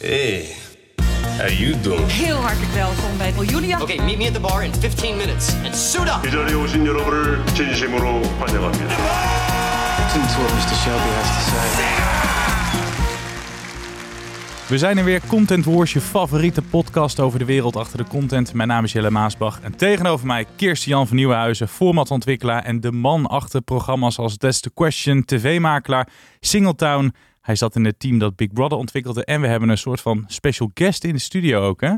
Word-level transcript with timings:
Hey, 0.00 0.55
how 1.37 1.47
you 1.49 1.79
doing? 1.81 2.07
Heel 2.11 2.35
hartelijk 2.35 2.71
welkom 2.71 3.17
bij 3.17 3.33
Julia. 3.45 3.81
Okay, 3.81 3.97
meet 4.05 4.17
me 4.17 4.25
at 4.27 4.33
the 4.33 4.39
bar 4.39 4.63
in 4.63 4.73
15 4.73 5.17
minutes 5.17 5.53
and 5.65 5.75
suit 5.75 6.07
up. 6.07 6.25
이 6.27 6.31
자리에 6.31 6.53
오신 6.55 6.85
여러분을 6.85 7.45
진심으로 7.53 8.21
환영합니다. 8.39 8.95
Listen 9.99 10.21
to 10.21 10.41
what 10.41 10.53
Mr. 10.53 10.75
Shelby 10.83 11.09
has 11.09 11.27
to 11.27 11.41
say. 11.51 11.89
We 14.69 14.77
zijn 14.77 14.97
er 14.97 15.03
weer, 15.03 15.21
Content 15.27 15.65
Wars, 15.65 15.93
je 15.93 16.01
favoriete 16.01 16.61
podcast 16.61 17.19
over 17.19 17.39
de 17.39 17.45
wereld 17.45 17.75
achter 17.75 17.97
de 17.97 18.05
content. 18.09 18.53
Mijn 18.53 18.67
naam 18.67 18.83
is 18.83 18.91
Jelle 18.91 19.09
Maasbach 19.11 19.59
en 19.61 19.75
tegenover 19.75 20.25
mij 20.27 20.45
Kirsten-Jan 20.55 21.07
van 21.07 21.15
Nieuwenhuizen, 21.15 21.67
formatontwikkelaar 21.67 22.63
en 22.63 22.79
de 22.79 22.91
man 22.91 23.27
achter 23.27 23.61
programma's 23.61 24.17
als 24.17 24.37
That's 24.37 24.59
the 24.59 24.71
Question, 24.73 25.25
tv-makelaar, 25.25 26.07
Singletown. 26.39 27.13
hij 27.41 27.55
zat 27.55 27.75
in 27.75 27.85
het 27.85 27.99
team 27.99 28.19
dat 28.19 28.35
Big 28.35 28.53
Brother 28.53 28.77
ontwikkelde 28.77 29.25
en 29.25 29.41
we 29.41 29.47
hebben 29.47 29.69
een 29.69 29.77
soort 29.77 30.01
van 30.01 30.23
special 30.27 30.71
guest 30.73 31.03
in 31.03 31.13
de 31.13 31.19
studio 31.19 31.67
ook, 31.67 31.81
hè? 31.81 31.95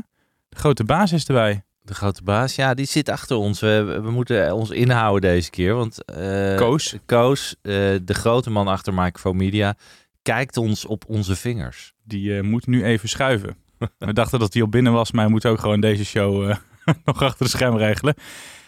De 0.48 0.56
grote 0.56 0.84
baas 0.84 1.12
is 1.12 1.26
erbij. 1.26 1.64
De 1.82 1.94
grote 1.94 2.22
baas, 2.22 2.54
ja, 2.54 2.74
die 2.74 2.86
zit 2.86 3.08
achter 3.08 3.36
ons. 3.36 3.60
We, 3.60 4.00
we 4.02 4.10
moeten 4.10 4.54
ons 4.54 4.70
inhouden 4.70 5.30
deze 5.30 5.50
keer, 5.50 5.74
want 5.74 6.04
eh, 6.04 6.56
Koos. 6.56 6.96
Koos, 7.06 7.56
eh, 7.62 7.72
de 8.02 8.14
grote 8.14 8.50
man 8.50 8.68
achter 8.68 8.94
Microphone 8.94 9.36
Media, 9.36 9.74
kijkt 10.22 10.56
ons 10.56 10.84
op 10.84 11.04
onze 11.08 11.36
vingers. 11.36 11.92
Die 12.04 12.36
eh, 12.36 12.42
moet 12.42 12.66
nu 12.66 12.84
even 12.84 13.08
schuiven. 13.08 13.56
we 13.98 14.12
dachten 14.12 14.38
dat 14.38 14.52
hij 14.52 14.62
al 14.62 14.68
binnen 14.68 14.92
was, 14.92 15.12
maar 15.12 15.22
hij 15.22 15.32
moet 15.32 15.46
ook 15.46 15.60
gewoon 15.60 15.80
deze 15.80 16.04
show 16.04 16.54
nog 17.04 17.22
achter 17.22 17.44
de 17.44 17.50
scherm 17.50 17.76
regelen. 17.76 18.14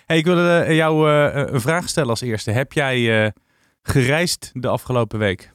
Hey, 0.06 0.16
ik 0.18 0.24
wilde 0.24 0.66
jou 0.74 1.10
een 1.10 1.60
vraag 1.60 1.88
stellen 1.88 2.10
als 2.10 2.20
eerste. 2.20 2.50
Heb 2.50 2.72
jij 2.72 3.32
gereisd 3.82 4.50
de 4.54 4.68
afgelopen 4.68 5.18
week? 5.18 5.54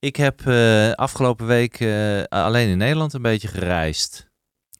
Ik 0.00 0.16
heb 0.16 0.46
eh, 0.46 0.90
afgelopen 0.90 1.46
week 1.46 1.80
eh, 1.80 2.22
alleen 2.22 2.68
in 2.68 2.78
Nederland 2.78 3.12
een 3.12 3.22
beetje 3.22 3.48
gereisd. 3.48 4.28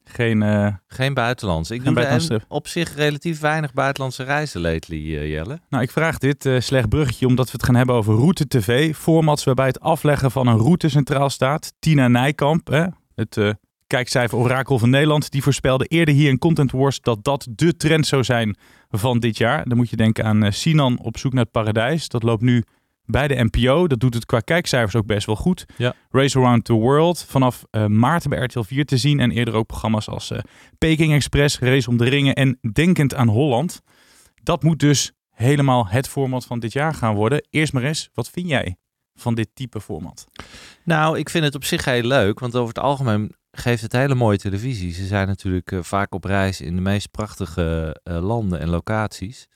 Geen, 0.05 0.43
eh, 0.43 0.75
Geen 0.87 1.15
buitenlands. 1.15 1.71
Ik 1.71 1.83
Geen 1.83 1.95
doe 1.95 2.41
op 2.49 2.69
zich 2.69 2.95
relatief 2.95 3.41
weinig 3.41 3.73
buitenlandse 3.73 4.23
reizen 4.23 4.61
lately, 4.61 5.29
Jelle. 5.29 5.61
nou, 5.69 5.83
ik 5.83 5.91
vraag 5.91 6.19
dit 6.19 6.49
slecht 6.59 6.89
bruggetje 6.89 7.27
omdat 7.27 7.47
we 7.47 7.53
het 7.53 7.65
gaan 7.65 7.75
hebben 7.75 7.95
over 7.95 8.15
Route 8.15 8.47
TV. 8.49 8.95
Formats 8.97 9.45
waarbij 9.45 9.67
het 9.67 9.81
afleggen 9.81 10.31
van 10.31 10.47
een 10.47 10.59
route 10.59 10.89
centraal 10.89 11.31
staat. 11.31 11.73
Tina 11.79 12.09
Nijkamp, 12.09 12.67
hè, 12.67 12.87
het 13.15 13.57
kijkcijfer 13.87 14.39
orakel 14.39 14.79
van 14.79 14.91
Nederland, 14.91 15.31
die 15.31 15.43
voorspelde 15.43 15.85
eerder 15.85 16.15
hier 16.15 16.29
in 16.29 16.39
Content 16.39 16.71
Wars 16.71 17.01
dat 17.01 17.25
dat 17.25 17.47
de 17.51 17.77
trend 17.77 18.07
zou 18.07 18.25
zijn 18.25 18.57
van 18.89 19.19
dit 19.19 19.39
jaar. 19.39 19.69
Dan 19.69 19.77
moet 19.77 19.91
je 19.91 19.97
denken 19.97 20.25
aan 20.25 20.53
Sinan 20.53 20.99
op 21.03 21.19
zoek 21.19 21.33
naar 21.33 21.43
het 21.43 21.53
paradijs. 21.53 22.09
Dat 22.09 22.23
loopt 22.23 22.43
nu 22.43 22.65
bij 23.11 23.29
de 23.29 23.49
NPO. 23.51 23.87
Dat 23.87 24.01
doet 24.01 24.15
het 24.15 24.27
qua 24.27 24.41
kijkcijfers 24.41 24.97
ook 24.97 25.07
best 25.07 25.27
wel 25.27 25.37
goed. 25.37 25.65
Ja. 25.77 25.95
Race 26.11 26.39
Around 26.39 26.65
the 26.65 26.73
World 26.73 27.25
vanaf 27.29 27.65
eh, 27.71 27.87
maart 27.87 28.29
bij 28.29 28.39
RTL 28.39 28.63
4 28.63 28.85
te 28.85 28.97
zien. 28.97 29.21
En 29.21 29.31
eerder 29.31 29.55
ook 29.55 29.67
programma's 29.67 30.09
als 30.09 30.31
eh, 30.31 30.39
Peking 30.79 31.13
Express, 31.13 31.59
Race 31.59 31.89
om 31.89 31.97
de 31.97 32.09
Ringen 32.09 32.35
en 32.35 32.59
Denkend 32.73 33.15
aan 33.15 33.29
Holland. 33.29 33.81
Dat 34.43 34.63
moet 34.63 34.79
dus 34.79 35.13
helemaal 35.31 35.87
het 35.89 36.09
format 36.09 36.47
van 36.47 36.61
dit 36.61 36.73
jaar 36.73 36.95
gaan 36.95 37.15
worden. 37.15 37.47
Eerst 37.51 37.73
maar 37.73 37.83
eens, 37.83 38.11
wat 38.15 38.31
vind 38.31 38.49
jij 38.49 38.77
van 39.15 39.35
dit 39.35 39.49
type 39.55 39.81
format? 39.81 40.27
Nou, 40.85 41.19
ik 41.19 41.31
vind 41.31 41.45
het 41.45 41.55
op 41.55 41.65
zich 41.65 41.85
heel 41.85 42.03
leuk, 42.03 42.39
want 42.39 42.57
over 42.57 42.75
het 42.75 42.85
algemeen 42.85 43.35
geeft 43.53 43.83
het 43.83 43.93
hele 43.93 44.15
mooie 44.15 44.39
televisie. 44.39 44.93
Ze 44.93 45.07
zijn 45.07 45.27
natuurlijk 45.27 45.73
eh, 45.73 45.79
vaak 45.83 46.15
op 46.15 46.25
reis 46.25 46.61
in 46.61 46.75
de 46.75 46.81
meest 46.81 47.11
prachtige 47.11 48.01
eh, 48.03 48.23
landen 48.23 48.61
en 48.61 48.69
locaties. 48.69 49.49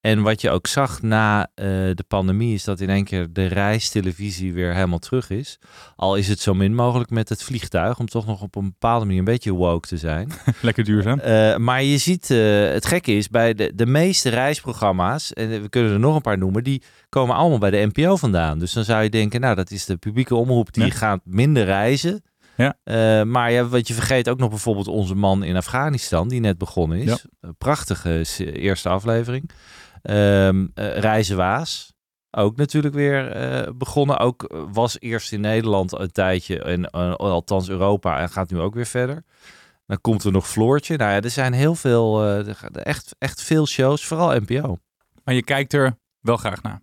En 0.00 0.22
wat 0.22 0.40
je 0.40 0.50
ook 0.50 0.66
zag 0.66 1.02
na 1.02 1.42
eh, 1.54 1.66
de 1.66 2.04
pandemie 2.08 2.54
is 2.54 2.64
dat 2.64 2.80
in 2.80 2.90
één 2.90 3.04
keer 3.04 3.32
de 3.32 3.46
reistelevisie 3.46 4.52
weer 4.52 4.74
helemaal 4.74 4.98
terug 4.98 5.30
is. 5.30 5.58
Al 5.96 6.16
is 6.16 6.28
het 6.28 6.40
zo 6.40 6.54
min 6.54 6.74
mogelijk 6.74 7.10
met 7.10 7.28
het 7.28 7.42
vliegtuig, 7.42 7.98
om 7.98 8.06
toch 8.08 8.26
nog 8.26 8.42
op 8.42 8.56
een 8.56 8.64
bepaalde 8.64 9.04
manier 9.04 9.18
een 9.18 9.24
beetje 9.24 9.52
woke 9.52 9.88
te 9.88 9.96
zijn. 9.96 10.32
Lekker 10.62 10.84
duurzaam. 10.84 11.18
Eh, 11.18 11.56
maar 11.56 11.82
je 11.82 11.98
ziet, 11.98 12.30
eh, 12.30 12.38
het 12.70 12.86
gekke 12.86 13.12
is, 13.12 13.28
bij 13.28 13.54
de, 13.54 13.72
de 13.74 13.86
meeste 13.86 14.28
reisprogramma's, 14.28 15.32
en 15.32 15.62
we 15.62 15.68
kunnen 15.68 15.92
er 15.92 15.98
nog 16.00 16.14
een 16.14 16.20
paar 16.20 16.38
noemen, 16.38 16.64
die 16.64 16.82
komen 17.08 17.36
allemaal 17.36 17.58
bij 17.58 17.70
de 17.70 17.90
NPO 17.92 18.16
vandaan. 18.16 18.58
Dus 18.58 18.72
dan 18.72 18.84
zou 18.84 19.02
je 19.02 19.10
denken, 19.10 19.40
nou, 19.40 19.54
dat 19.54 19.70
is 19.70 19.84
de 19.84 19.96
publieke 19.96 20.34
omroep, 20.34 20.72
die 20.72 20.84
Ja. 20.84 20.90
gaat 20.90 21.20
minder 21.24 21.64
reizen. 21.64 22.22
Ja. 22.56 23.24
Maar 23.24 23.52
ja, 23.52 23.64
wat 23.66 23.88
je 23.88 23.94
vergeet 23.94 24.28
ook 24.28 24.38
nog 24.38 24.48
bijvoorbeeld 24.48 24.88
onze 24.88 25.14
man 25.14 25.42
in 25.42 25.56
Afghanistan, 25.56 26.28
die 26.28 26.40
net 26.40 26.58
begonnen 26.58 26.98
is. 26.98 27.26
Ja. 27.40 27.50
Prachtige 27.58 28.22
eerste 28.52 28.88
aflevering. 28.88 29.50
Ehm 30.02 30.66
eh, 30.74 30.98
Reizen 30.98 31.36
Waas. 31.36 31.92
Ook 32.30 32.56
natuurlijk 32.56 32.94
weer 32.94 33.32
eh, 33.32 33.72
begonnen. 33.74 34.18
Ook 34.18 34.42
eh, 34.42 34.62
was 34.72 35.00
eerst 35.00 35.32
in 35.32 35.40
Nederland 35.40 35.98
een 35.98 36.12
tijdje, 36.12 36.62
en, 36.62 36.90
althans 37.16 37.68
Europa, 37.68 38.20
en 38.20 38.28
gaat 38.28 38.50
nu 38.50 38.60
ook 38.60 38.74
weer 38.74 38.86
verder. 38.86 39.24
Dan 39.86 40.00
komt 40.00 40.24
er 40.24 40.32
nog 40.32 40.48
Floortje. 40.48 40.96
Nou 40.96 41.10
ja, 41.10 41.20
er 41.20 41.30
zijn 41.30 41.52
heel 41.52 41.74
veel, 41.74 42.34
echt, 42.72 43.14
echt 43.18 43.42
veel 43.42 43.66
shows, 43.66 44.04
vooral 44.04 44.40
NPO. 44.40 44.78
Maar 45.24 45.34
je 45.34 45.42
kijkt 45.42 45.72
er 45.72 45.98
wel 46.20 46.36
graag 46.36 46.62
naar. 46.62 46.80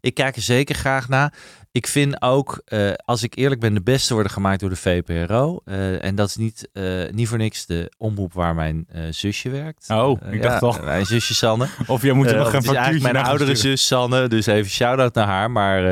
Ik 0.00 0.14
kijk 0.14 0.36
er 0.36 0.42
zeker 0.42 0.74
graag 0.74 1.08
naar. 1.08 1.34
Ik 1.72 1.86
vind 1.86 2.22
ook, 2.22 2.62
eh, 2.64 2.92
als 3.04 3.22
ik 3.22 3.36
eerlijk 3.36 3.60
ben, 3.60 3.74
de 3.74 3.82
beste 3.82 4.14
worden 4.14 4.32
gemaakt 4.32 4.60
door 4.60 4.68
de 4.68 4.76
VPRO. 4.76 5.60
Eh, 5.64 6.04
en 6.04 6.14
dat 6.14 6.28
is 6.28 6.36
niet, 6.36 6.68
eh, 6.72 6.84
niet 7.10 7.28
voor 7.28 7.38
niks 7.38 7.66
de 7.66 7.92
omroep 7.98 8.32
waar 8.32 8.54
mijn 8.54 8.86
zusje 9.10 9.50
werkt. 9.50 9.90
Oh, 9.90 10.20
ik 10.30 10.42
dacht 10.42 10.60
ja, 10.60 10.66
al. 10.66 10.84
Mijn 10.84 11.06
zusje 11.06 11.34
Sanne. 11.34 11.68
Of 11.86 12.02
jij 12.02 12.12
moet 12.12 12.30
er 12.30 12.36
nog 12.36 12.52
het 12.52 12.54
een 12.54 12.70
is 12.70 12.76
eigenlijk 12.76 13.12
mijn 13.12 13.24
oudere 13.24 13.56
sturen. 13.56 13.78
zus 13.78 13.86
Sanne, 13.86 14.28
dus 14.28 14.46
even 14.46 14.70
shout-out 14.70 15.14
naar 15.14 15.26
haar. 15.26 15.50
Maar 15.50 15.82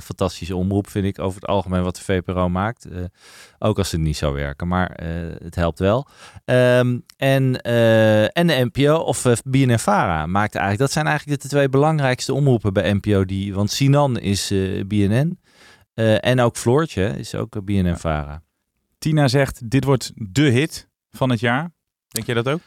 fantastische 0.00 0.56
omroep 0.56 0.90
vind 0.90 1.04
ik 1.04 1.18
over 1.18 1.40
het 1.40 1.50
algemeen 1.50 1.82
wat 1.82 1.96
de 1.96 2.02
VPRO 2.02 2.48
maakt. 2.48 2.86
Eh, 3.60 3.68
ook 3.68 3.78
als 3.78 3.92
het 3.92 4.00
niet 4.00 4.16
zou 4.16 4.34
werken, 4.34 4.68
maar 4.68 4.90
eh, 4.90 5.08
het 5.42 5.54
helpt 5.54 5.78
wel. 5.78 6.06
Ehm, 6.44 6.98
en, 7.16 7.60
eh, 7.60 8.22
en 8.22 8.46
de 8.46 8.70
NPO 8.72 8.94
of 8.94 9.24
uh, 9.24 9.32
BNN-Vara 9.44 10.26
maakt 10.26 10.54
eigenlijk, 10.54 10.78
dat 10.78 10.92
zijn 10.92 11.06
eigenlijk 11.06 11.42
de 11.42 11.48
twee 11.48 11.68
belangrijkste 11.68 12.34
omroepen 12.34 12.72
bij 12.72 12.92
NPO. 12.92 13.24
Die, 13.24 13.54
want 13.54 13.70
Sinan 13.70 14.18
is 14.18 14.50
eh, 14.50 14.84
BNN 14.86 15.38
eh, 15.94 16.24
en 16.24 16.40
ook 16.40 16.56
Floortje 16.56 17.18
is 17.18 17.34
ook 17.34 17.56
eh, 17.56 17.62
BNN-Vara. 17.62 18.42
Tina 18.98 19.28
zegt, 19.28 19.70
dit 19.70 19.84
wordt 19.84 20.12
de 20.14 20.42
hit 20.42 20.88
van 21.10 21.30
het 21.30 21.40
jaar. 21.40 21.72
Denk 22.08 22.26
jij 22.26 22.34
dat 22.34 22.48
ook? 22.48 22.60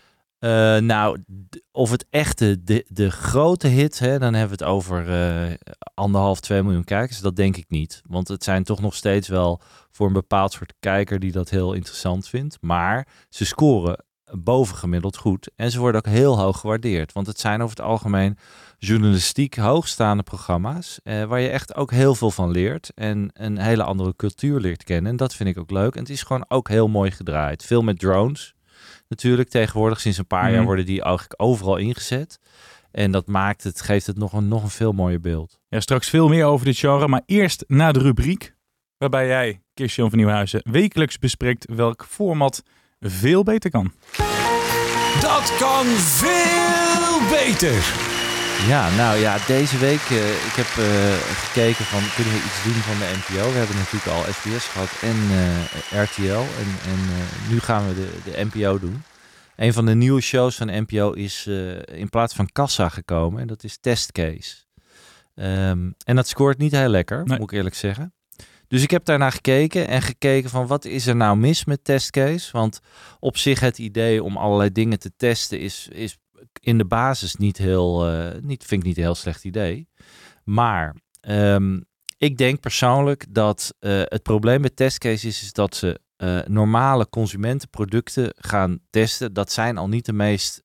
Eh, 0.44 0.78
nou, 0.78 1.24
of 1.72 1.92
het 1.92 2.06
echte, 2.10 2.64
de, 2.64 2.86
de 2.88 3.12
grote 3.12 3.68
hit, 3.68 4.00
hè, 4.00 4.20
dan 4.20 4.34
hebben 4.34 4.58
we 4.58 4.64
het 4.64 4.74
over 4.74 5.10
eh, 5.10 5.54
anderhalf, 5.94 6.40
twee 6.40 6.64
miljoen 6.64 6.84
kijkers. 6.84 7.20
Dat 7.20 7.36
denk 7.36 7.58
ik 7.58 7.66
niet. 7.70 8.02
Want 8.08 8.28
het 8.28 8.44
zijn 8.44 8.64
toch 8.64 8.82
nog 8.82 8.96
steeds 8.96 9.28
wel 9.28 9.62
voor 9.92 10.08
een 10.08 10.14
bepaald 10.14 10.52
soort 10.52 10.74
kijker 10.80 11.20
die 11.20 11.32
dat 11.32 11.50
heel 11.50 11.74
interessant 11.74 12.28
vindt. 12.28 12.58
Maar 12.62 13.08
ze 13.30 13.46
scoren 13.46 14.06
bovengemiddeld 14.40 15.18
goed. 15.18 15.52
En 15.56 15.72
ze 15.72 15.80
worden 15.80 16.06
ook 16.06 16.14
heel 16.14 16.40
hoog 16.40 16.60
gewaardeerd. 16.60 17.14
Want 17.14 17.28
het 17.28 17.40
zijn 17.40 17.62
over 17.62 17.76
het 17.76 17.86
algemeen 17.86 18.38
journalistiek 18.78 19.56
hoogstaande 19.56 20.24
programma's. 20.24 21.00
eh, 21.04 21.24
waar 21.24 21.40
je 21.40 21.50
echt 21.50 21.76
ook 21.76 21.92
heel 21.92 22.16
veel 22.16 22.32
van 22.32 22.52
leert. 22.52 22.92
En 22.96 23.30
een 23.34 23.58
hele 23.58 23.84
andere 23.84 24.16
cultuur 24.16 24.60
leert 24.60 24.84
kennen. 24.84 25.12
En 25.12 25.18
dat 25.18 25.36
vind 25.36 25.50
ik 25.50 25.58
ook 25.58 25.72
leuk. 25.72 25.94
En 25.94 26.02
het 26.02 26.10
is 26.10 26.24
gewoon 26.24 26.46
ook 26.48 26.68
heel 26.70 26.88
mooi 26.88 27.12
gedraaid. 27.12 27.66
Veel 27.66 27.82
met 27.82 28.00
drones 28.00 28.54
natuurlijk 29.14 29.50
tegenwoordig. 29.50 30.00
Sinds 30.00 30.18
een 30.18 30.28
paar 30.28 30.44
Mhm. 30.46 30.54
jaar 30.54 30.64
worden 30.64 30.86
die 30.86 31.02
eigenlijk 31.02 31.34
overal 31.42 31.78
ingezet. 31.78 32.40
En 32.92 33.12
dat 33.12 33.28
maakt 33.28 33.64
het, 33.64 33.82
geeft 33.82 34.08
het 34.08 34.18
nog 34.18 34.34
een, 34.34 34.48
nog 34.48 34.64
een 34.64 34.70
veel 34.70 34.92
mooier 34.92 35.20
beeld. 35.20 35.60
Ja, 35.68 35.80
straks 35.80 36.10
veel 36.10 36.28
meer 36.28 36.46
over 36.46 36.66
dit 36.66 36.78
genre, 36.78 37.08
maar 37.08 37.22
eerst 37.26 37.64
naar 37.68 37.94
de 37.94 38.00
rubriek 38.00 38.56
waarbij 38.98 39.28
jij, 39.28 39.62
Kirsten 39.74 40.10
van 40.10 40.18
Nieuwhuizen, 40.18 40.62
wekelijks 40.72 41.20
bespreekt 41.20 41.66
welk 41.76 42.06
format 42.10 42.64
veel 43.00 43.44
beter 43.44 43.70
kan. 43.70 43.92
Dat 45.22 45.56
kan 45.60 45.86
veel 45.86 47.30
beter. 47.30 48.12
Ja, 48.68 48.96
nou 48.96 49.18
ja, 49.18 49.38
deze 49.48 49.78
week, 49.78 50.00
eh, 50.00 50.30
ik 50.30 50.56
heb 50.56 50.66
eh, 50.66 51.14
gekeken 51.14 51.86
van, 51.86 52.02
kunnen 52.16 52.34
we 52.34 52.40
iets 52.40 52.64
doen 52.64 52.74
van 52.74 52.98
de 53.00 53.14
NPO? 53.18 53.52
We 53.52 53.58
hebben 53.58 53.76
natuurlijk 53.76 54.12
al 54.12 54.34
SBS 54.34 54.66
gehad 54.68 54.90
en 55.02 55.18
eh, 55.32 56.04
RTL 56.04 56.44
en, 56.62 56.92
en 56.92 57.00
nu 57.50 57.60
gaan 57.60 57.88
we 57.88 57.94
de, 57.94 58.32
de 58.32 58.46
NPO 58.46 58.80
doen. 58.80 59.04
Een 59.56 59.74
van 59.74 59.86
de 59.86 59.96
nieuwe 59.96 60.22
shows 60.22 60.56
van 60.56 60.68
NPO 60.68 61.12
is 61.12 61.48
in 61.86 62.10
plaats 62.10 62.34
van 62.36 62.50
Kassa 62.52 62.90
gekomen 62.90 63.42
en 63.42 63.48
dat 63.48 63.64
is 63.64 63.78
Testcase. 63.78 64.56
Ehm, 65.36 65.92
en 66.06 66.16
dat 66.16 66.28
scoort 66.28 66.58
niet 66.58 66.72
heel 66.72 66.90
lekker, 66.90 67.24
Nee. 67.26 67.40
moet 67.40 67.52
ik 67.52 67.58
eerlijk 67.58 67.76
zeggen. 67.76 68.14
Dus 68.68 68.84
ik 68.84 68.92
heb 68.92 69.06
daarnaar 69.06 69.32
gekeken 69.32 69.88
en 69.88 70.02
gekeken 70.02 70.50
van 70.50 70.68
wat 70.68 70.86
is 70.86 71.08
er 71.08 71.16
nou 71.16 71.38
mis 71.38 71.66
met 71.66 71.84
Testcase? 71.84 72.52
Want 72.52 72.80
op 73.20 73.38
zich 73.38 73.60
het 73.60 73.78
idee 73.78 74.24
om 74.24 74.38
allerlei 74.38 74.72
dingen 74.72 75.00
te 75.00 75.12
testen 75.18 75.60
is, 75.60 75.88
is 75.92 76.18
in 76.60 76.78
de 76.78 76.86
basis 76.86 77.36
niet 77.36 77.58
heel, 77.58 78.08
eh, 78.08 78.42
niet, 78.42 78.64
vind 78.64 78.82
ik 78.82 78.88
niet 78.88 78.98
een 78.98 79.04
heel 79.04 79.16
slecht 79.16 79.44
idee. 79.44 79.88
Maar 80.44 80.96
ehm, 81.22 81.80
ik 82.18 82.38
denk 82.38 82.60
persoonlijk 82.60 83.26
dat 83.30 83.74
eh, 83.80 84.02
het 84.04 84.24
probleem 84.24 84.62
met 84.62 84.76
testcases 84.76 85.26
is, 85.26 85.42
is 85.42 85.54
dat 85.54 85.76
ze 85.76 86.00
eh, 86.16 86.40
normale 86.48 87.10
consumentenproducten 87.10 88.34
gaan 88.38 88.80
testen. 88.90 89.34
Dat 89.34 89.52
zijn 89.52 89.78
al 89.78 89.88
niet 89.88 90.06
de 90.06 90.14
meest 90.14 90.62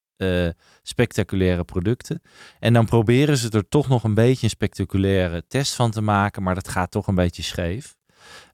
spectaculaire 0.83 1.65
producten. 1.65 2.23
En 2.59 2.73
dan 2.73 2.87
proberen 2.87 3.37
ze 3.37 3.51
er 3.51 3.69
toch 3.69 3.89
nog 3.89 4.05
een 4.05 4.15
beetje 4.15 4.45
een 4.45 4.51
spectaculaire 4.51 5.47
test 5.49 5.75
van 5.75 5.91
te 5.91 6.01
maken, 6.01 6.43
maar 6.43 6.55
dat 6.55 6.69
gaat 6.69 6.91
toch 6.91 7.07
een 7.07 7.15
beetje 7.15 7.43
scheef. 7.43 7.98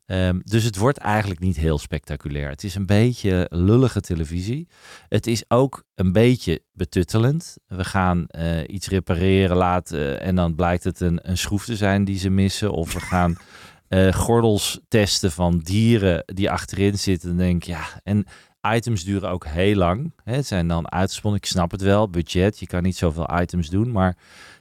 Ehm, 0.06 0.41
dus 0.43 0.65
het 0.65 0.77
wordt 0.77 0.99
eigenlijk 0.99 1.41
niet 1.41 1.56
heel 1.56 1.79
spectaculair. 1.79 2.49
Het 2.49 2.65
is 2.65 2.75
een 2.75 2.87
beetje 2.87 3.47
lullige 3.51 4.01
televisie. 4.01 4.69
Het 5.09 5.27
is 5.27 5.45
ook 5.49 5.85
een 5.95 6.12
beetje 6.12 6.62
betuttelend. 6.73 7.56
We 7.67 7.85
gaan 7.85 8.27
eh, 8.27 8.69
iets 8.69 8.89
repareren 8.89 9.56
laten 9.56 10.21
en 10.21 10.35
dan 10.35 10.55
blijkt 10.55 10.85
het 10.85 11.01
een, 11.01 11.19
een 11.23 11.39
schroef 11.39 11.65
te 11.65 11.77
zijn 11.77 12.05
die 12.05 12.19
ze 12.19 12.31
missen. 12.31 12.73
Of 12.73 12.93
we 12.93 13.01
gaan 13.01 13.37
eh, 13.89 14.12
gordels 14.12 14.81
testen 14.89 15.33
van 15.33 15.59
dieren 15.59 16.23
die 16.27 16.51
achterin 16.51 16.99
zitten. 16.99 17.31
En 17.31 17.37
denk 17.37 17.62
ja, 17.62 17.85
en 18.03 18.27
items 18.73 19.05
duren 19.05 19.31
ook 19.31 19.47
heel 19.47 19.77
lang. 19.77 20.12
Hè, 20.25 20.35
het 20.35 20.47
zijn 20.47 20.69
dan 20.69 20.93
uitgesponnen, 20.93 21.41
ik 21.41 21.47
snap 21.47 21.71
het 21.71 21.83
wel, 21.83 22.09
budget. 22.11 22.59
Je 22.59 22.67
kan 22.67 22.83
niet 22.83 22.97
zoveel 22.97 23.41
items 23.41 23.69
doen, 23.69 23.93
maar 23.93 24.17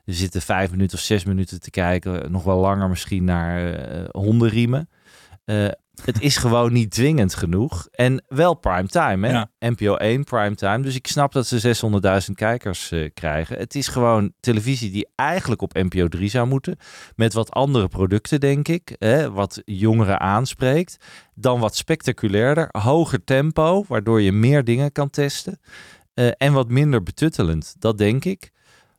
er 0.05 0.13
zitten 0.13 0.41
vijf 0.41 0.71
minuten 0.71 0.97
of 0.97 1.03
zes 1.03 1.23
minuten 1.23 1.61
te 1.61 1.69
kijken. 1.69 2.31
Nog 2.31 2.43
wel 2.43 2.59
langer 2.59 2.89
misschien 2.89 3.23
naar 3.23 3.73
eh, 3.73 4.03
hondenriemen. 4.11 4.89
Eh, 5.45 5.67
het 6.03 6.21
is 6.21 6.37
gewoon 6.37 6.73
niet 6.73 6.91
dwingend 6.91 7.33
genoeg. 7.35 7.87
En 7.91 8.23
wel 8.27 8.53
primetime, 8.53 9.27
hè? 9.27 9.33
Ja. 9.33 9.51
NPO 9.59 9.95
1 9.95 10.23
primetime. 10.23 10.79
Dus 10.81 10.95
ik 10.95 11.07
snap 11.07 11.31
dat 11.31 11.47
ze 11.47 11.59
600.000 12.27 12.31
kijkers 12.33 12.91
eh, 12.91 13.09
krijgen. 13.13 13.57
Het 13.57 13.75
is 13.75 13.87
gewoon 13.87 14.33
televisie 14.39 14.91
die 14.91 15.07
eigenlijk 15.15 15.61
op 15.61 15.73
NPO 15.73 16.07
3 16.07 16.29
zou 16.29 16.47
moeten. 16.47 16.77
Met 17.15 17.33
wat 17.33 17.51
andere 17.51 17.87
producten, 17.87 18.39
denk 18.39 18.67
ik. 18.67 18.95
Hè? 18.97 19.31
Wat 19.31 19.61
jongeren 19.65 20.19
aanspreekt. 20.19 20.97
Dan 21.35 21.59
wat 21.59 21.75
spectaculairder. 21.75 22.67
Hoger 22.71 23.23
tempo, 23.23 23.85
waardoor 23.87 24.21
je 24.21 24.31
meer 24.31 24.63
dingen 24.63 24.91
kan 24.91 25.09
testen. 25.09 25.59
Eh, 26.13 26.29
en 26.37 26.53
wat 26.53 26.69
minder 26.69 27.03
betuttelend, 27.03 27.75
dat 27.79 27.97
denk 27.97 28.25
ik. 28.25 28.51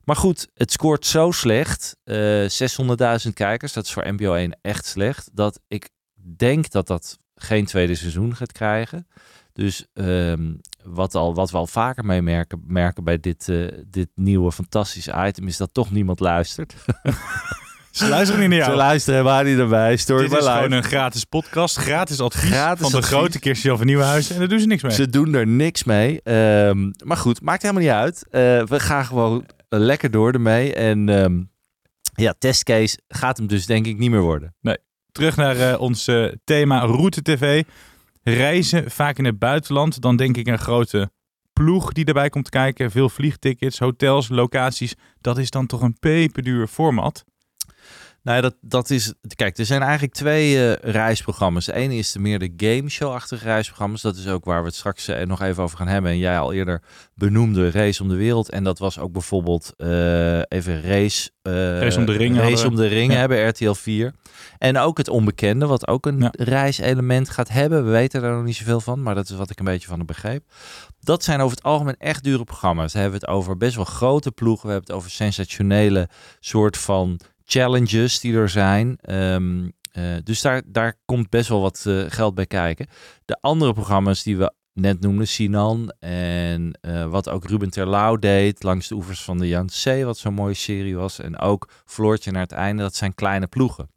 Maar 0.05 0.17
goed, 0.17 0.49
het 0.55 0.73
scoort 0.73 1.07
zo 1.07 1.31
slecht. 1.31 1.97
eh 2.05 2.49
600.000 2.49 3.33
kijkers, 3.35 3.73
dat 3.73 3.85
is 3.85 3.93
voor 3.93 4.13
NPO 4.13 4.35
1 4.35 4.59
echt 4.63 4.87
slecht. 4.87 5.31
Dat 5.33 5.61
ik 5.69 5.89
denk 6.37 6.71
dat 6.71 6.87
dat 6.87 7.19
geen 7.35 7.65
tweede 7.65 7.95
seizoen 7.95 8.37
gaat 8.37 8.53
krijgen. 8.53 9.07
Dus 9.53 9.87
ehm, 9.93 10.53
wat, 10.83 11.15
al, 11.15 11.35
wat 11.35 11.51
we 11.51 11.57
al 11.57 11.67
vaker 11.67 12.05
mee 12.05 12.23
merken, 12.23 12.63
merken 12.67 13.05
bij 13.05 13.21
dit, 13.21 13.49
eh, 13.49 13.67
dit 13.87 14.09
nieuwe 14.15 14.53
fantastische 14.53 15.27
item... 15.27 15.47
is 15.47 15.57
dat 15.57 15.75
toch 15.75 15.91
niemand 15.91 16.21
luistert. 16.21 16.75
Ze 17.91 18.09
luisteren 18.09 18.41
niet 18.41 18.49
naar 18.49 18.59
jou. 18.59 18.71
Ze 18.71 18.77
luisteren 18.77 19.21
helemaal 19.21 19.43
niet 19.43 19.59
erbij. 19.59 19.97
Story 19.97 20.29
Dit 20.29 20.39
is 20.39 20.47
gewoon 20.47 20.73
een 20.73 20.83
gratis 20.83 21.25
podcast, 21.25 21.77
gratis 21.77 22.21
advies 22.21 22.51
Gratis 22.51 22.81
van 22.81 22.91
de 22.91 22.97
advies. 22.97 23.13
grote 23.13 23.39
Kirstjan 23.39 23.77
van 23.77 23.87
Nieuwenhuizen. 23.87 24.35
En 24.35 24.41
daar 24.41 24.49
doen 24.49 24.61
ze 24.61 24.67
niks 24.67 24.83
mee. 24.83 24.93
Ze 24.93 25.09
doen 25.09 25.35
er 25.35 25.47
niks 25.47 25.85
mee. 25.85 26.23
Ehm, 26.23 26.91
maar 27.05 27.17
goed, 27.17 27.41
maakt 27.43 27.63
helemaal 27.63 27.83
niet 27.83 27.93
uit. 27.93 28.27
Eh, 28.31 28.41
we 28.67 28.81
gaan 28.81 29.05
gewoon 29.05 29.47
lekker 29.69 30.11
door 30.11 30.33
ermee. 30.33 30.75
En 30.75 31.09
ehm, 31.09 31.43
ja, 32.15 32.35
testcase 32.39 32.99
gaat 33.09 33.37
hem 33.37 33.47
dus 33.47 33.67
denk 33.67 33.87
ik 33.87 33.99
niet 33.99 34.11
meer 34.11 34.21
worden. 34.21 34.55
Terug 35.15 35.37
naar 35.37 35.57
eh, 35.57 35.81
ons 35.81 36.07
eh, 36.07 36.33
thema 36.45 36.79
Route 36.79 37.23
TV. 37.23 37.63
Reizen, 38.23 38.91
vaak 38.91 39.19
in 39.19 39.25
het 39.25 39.39
buitenland. 39.39 40.01
Dan 40.01 40.17
denk 40.17 40.37
ik 40.37 40.47
een 40.47 40.59
grote 40.59 41.11
ploeg 41.53 41.93
die 41.93 42.05
erbij 42.05 42.29
komt 42.29 42.49
kijken. 42.49 42.91
Veel 42.91 43.09
vliegtickets, 43.09 43.79
hotels, 43.79 44.29
locaties. 44.29 44.95
Dat 45.21 45.39
is 45.39 45.51
dan 45.51 45.67
toch 45.67 45.81
een 45.81 45.99
peperduur 45.99 46.67
format. 46.67 47.25
Nou 48.25 48.37
ja, 48.37 48.43
dat, 48.43 48.55
dat 48.61 48.91
is... 48.91 49.15
Kijk, 49.37 49.59
er 49.59 49.65
zijn 49.67 49.83
eigenlijk 49.83 50.13
twee 50.13 50.75
eh, 50.75 50.93
reisprogramma's. 50.93 51.65
De 51.65 51.73
ene 51.75 51.95
is 51.95 52.13
de 52.13 52.19
meer 52.19 52.39
de 52.39 52.53
gameshow-achtige 52.57 53.45
reisprogramma's. 53.45 54.03
Dat 54.03 54.17
is 54.17 54.29
ook 54.29 54.45
waar 54.45 54.61
we 54.61 54.67
het 54.67 54.75
straks 54.77 55.09
eh, 55.09 55.27
nog 55.27 55.41
even 55.43 55.63
over 55.63 55.77
gaan 55.79 55.89
hebben. 55.89 56.11
En 56.11 56.19
jij 56.19 56.39
al 56.39 56.53
eerder 56.53 56.83
benoemde 57.15 57.71
Race 57.71 58.03
om 58.03 58.09
de 58.09 58.15
Wereld. 58.15 58.51
En 58.51 58.65
dat 58.65 58.79
was 58.79 58.99
ook 58.99 59.13
bijvoorbeeld 59.13 59.73
eh, 59.77 60.39
even 60.39 60.83
Race... 60.83 61.31
Race 61.43 61.99
om 61.99 62.07
de 62.07 62.13
Ringen 62.13 62.41
Race 62.41 62.53
hadden 62.53 62.71
om 62.71 62.77
de 62.77 62.87
Ringen 62.87 63.13
Ja. 63.15 63.19
hebben 63.19 63.49
RTL 63.49 63.73
4. 63.73 64.15
En 64.59 64.79
ook 64.79 64.99
het 64.99 65.09
onbekende, 65.09 65.67
wat 65.67 65.89
ook 65.89 66.07
een 66.07 66.19
Ja. 66.21 66.29
reiselement 66.33 67.31
gaat 67.31 67.49
hebben. 67.49 67.85
We 67.85 67.91
weten 67.91 68.23
daar 68.23 68.35
nog 68.35 68.45
niet 68.45 68.57
zoveel 68.57 68.81
van, 68.81 69.03
maar 69.03 69.15
dat 69.15 69.29
is 69.29 69.37
wat 69.37 69.51
ik 69.51 69.59
een 69.59 69.65
beetje 69.65 69.89
van 69.89 69.99
de 69.99 70.05
begreep. 70.05 70.45
Dat 71.01 71.25
zijn 71.25 71.41
over 71.41 71.57
het 71.57 71.65
algemeen 71.65 71.97
echt 71.99 72.25
dure 72.25 72.45
programma's. 72.45 72.93
We 72.93 72.99
hebben 72.99 73.21
het 73.21 73.29
over 73.29 73.57
best 73.57 73.75
wel 73.77 73.85
grote 73.85 74.33
ploegen. 74.33 74.67
We 74.67 74.73
hebben 74.73 74.89
het 74.91 74.97
over 75.03 75.11
sensationele 75.11 76.09
soort 76.41 76.77
van 76.77 77.21
challenges 77.45 78.21
die 78.21 78.37
er 78.37 78.49
zijn. 78.49 78.99
Ehm, 79.01 79.69
eh, 79.93 80.03
dus 80.25 80.41
daar, 80.41 80.63
daar 80.67 80.95
komt 81.05 81.31
best 81.31 81.49
wel 81.49 81.61
wat 81.61 81.85
eh, 81.87 82.05
geld 82.09 82.35
bij 82.35 82.47
kijken. 82.47 82.87
De 83.25 83.39
andere 83.41 83.73
programma's 83.73 84.23
die 84.23 84.37
we 84.37 84.53
net 84.73 85.01
noemden, 85.01 85.29
Sinan 85.29 85.93
en 85.99 86.79
eh, 86.81 87.07
wat 87.07 87.29
ook 87.29 87.45
Ruben 87.45 87.71
Terlouw 87.71 88.17
deed 88.17 88.63
langs 88.63 88.89
de 88.89 88.95
oevers 88.95 89.23
van 89.23 89.39
de 89.39 89.49
Yangtze, 89.49 90.05
wat 90.05 90.19
zo'n 90.19 90.35
mooie 90.35 90.55
serie 90.55 90.97
was. 90.97 91.19
En 91.19 91.39
ook 91.39 91.71
Floortje 91.85 92.31
naar 92.31 92.43
het 92.43 92.53
einde, 92.53 92.83
dat 92.83 92.95
zijn 92.95 93.15
kleine 93.15 93.47
ploegen. 93.47 93.89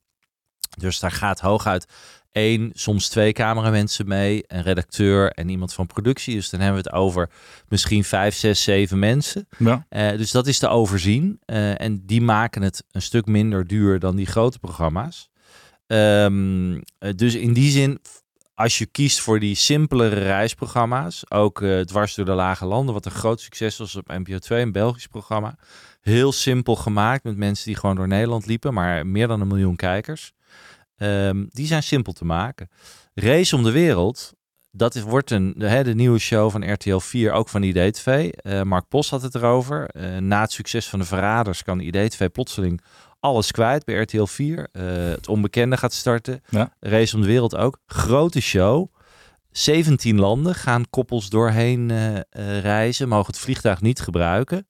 Dus 0.78 1.00
daar 1.00 1.12
gaat 1.12 1.40
hooguit 1.40 1.88
één, 2.38 2.70
soms 2.74 3.10
twee 3.10 3.32
cameramensen 3.32 4.08
mee, 4.08 4.44
een 4.48 4.62
redacteur 4.62 5.32
en 5.32 5.50
iemand 5.50 5.74
van 5.74 5.88
productie. 5.88 6.36
Dus 6.36 6.50
dan 6.50 6.60
hebben 6.60 6.84
we 6.84 6.90
het 6.90 6.98
over 6.98 7.30
misschien 7.68 8.04
vijf, 8.04 8.36
zes, 8.36 8.64
zeven 8.64 9.00
mensen. 9.00 9.48
Ja. 9.58 9.86
Eh, 9.90 10.18
dus 10.18 10.32
dat 10.32 10.48
is 10.48 10.60
te 10.60 10.68
overzien. 10.68 11.40
Eh, 11.46 11.82
en 11.82 12.06
die 12.06 12.22
maken 12.22 12.62
het 12.62 12.84
een 12.92 13.02
stuk 13.02 13.26
minder 13.26 13.68
duur 13.68 14.00
dan 14.00 14.16
die 14.16 14.26
grote 14.26 14.60
programma's. 14.60 15.30
Ehm, 15.88 16.80
eh, 17.00 17.14
dus 17.16 17.36
in 17.36 17.54
die 17.54 17.72
zin, 17.72 18.00
als 18.54 18.78
je 18.78 18.86
kiest 18.86 19.20
voor 19.20 19.40
die 19.40 19.56
simpelere 19.56 20.20
reisprogramma's, 20.22 21.24
ook 21.32 21.62
eh, 21.62 21.80
dwars 21.80 22.16
door 22.16 22.26
de 22.26 22.32
lage 22.32 22.66
landen, 22.66 22.94
wat 22.94 23.06
een 23.06 23.12
groot 23.12 23.42
succes 23.42 23.78
was 23.78 23.96
op 23.96 24.08
NPO 24.08 24.38
2, 24.38 24.62
een 24.62 24.72
Belgisch 24.72 25.08
programma. 25.08 25.56
Heel 26.02 26.32
simpel 26.32 26.76
gemaakt 26.76 27.24
met 27.24 27.38
mensen 27.38 27.66
die 27.66 27.76
gewoon 27.76 27.96
door 27.96 28.08
Nederland 28.08 28.46
liepen, 28.46 28.74
maar 28.74 29.08
meer 29.08 29.28
dan 29.28 29.42
een 29.42 29.48
miljoen 29.48 29.76
kijkers. 29.76 30.34
Ehm, 30.98 31.46
die 31.50 31.68
zijn 31.68 31.84
simpel 31.84 32.14
te 32.14 32.26
maken. 32.26 32.70
Race 33.14 33.56
om 33.56 33.64
de 33.64 33.72
wereld, 33.72 34.34
dat 34.72 34.96
is, 34.96 35.02
wordt 35.02 35.32
een, 35.32 35.54
de, 35.58 35.68
hè, 35.68 35.84
de 35.84 35.96
nieuwe 35.96 36.20
show 36.20 36.52
van 36.52 36.72
RTL 36.74 36.98
4, 36.98 37.32
ook 37.32 37.50
van 37.50 37.64
IDTV. 37.64 38.30
Eh 38.36 38.62
Mark 38.62 38.88
Post 38.88 39.10
had 39.10 39.22
het 39.22 39.36
erover. 39.36 39.90
Eh, 39.90 40.18
na 40.18 40.42
het 40.42 40.52
succes 40.52 40.90
van 40.90 41.00
de 41.00 41.06
Verraders 41.06 41.64
kan 41.64 41.80
IDTV 41.80 42.30
plotseling 42.30 42.82
alles 43.20 43.52
kwijt 43.52 43.86
bij 43.86 43.96
RTL 43.96 44.26
4. 44.26 44.68
Eh, 44.72 44.84
het 44.86 45.28
onbekende 45.28 45.78
gaat 45.78 45.94
starten. 45.94 46.42
Ja. 46.50 46.74
Race 46.80 47.16
om 47.16 47.22
de 47.22 47.28
wereld 47.28 47.56
ook. 47.56 47.80
Grote 47.86 48.42
show. 48.42 48.96
17 49.52 50.20
landen 50.20 50.56
gaan 50.56 50.90
koppels 50.90 51.30
doorheen 51.30 51.92
reizen, 52.62 53.08
mogen 53.08 53.28
het 53.28 53.40
vliegtuig 53.40 53.82
niet 53.82 54.00
gebruiken. 54.00 54.68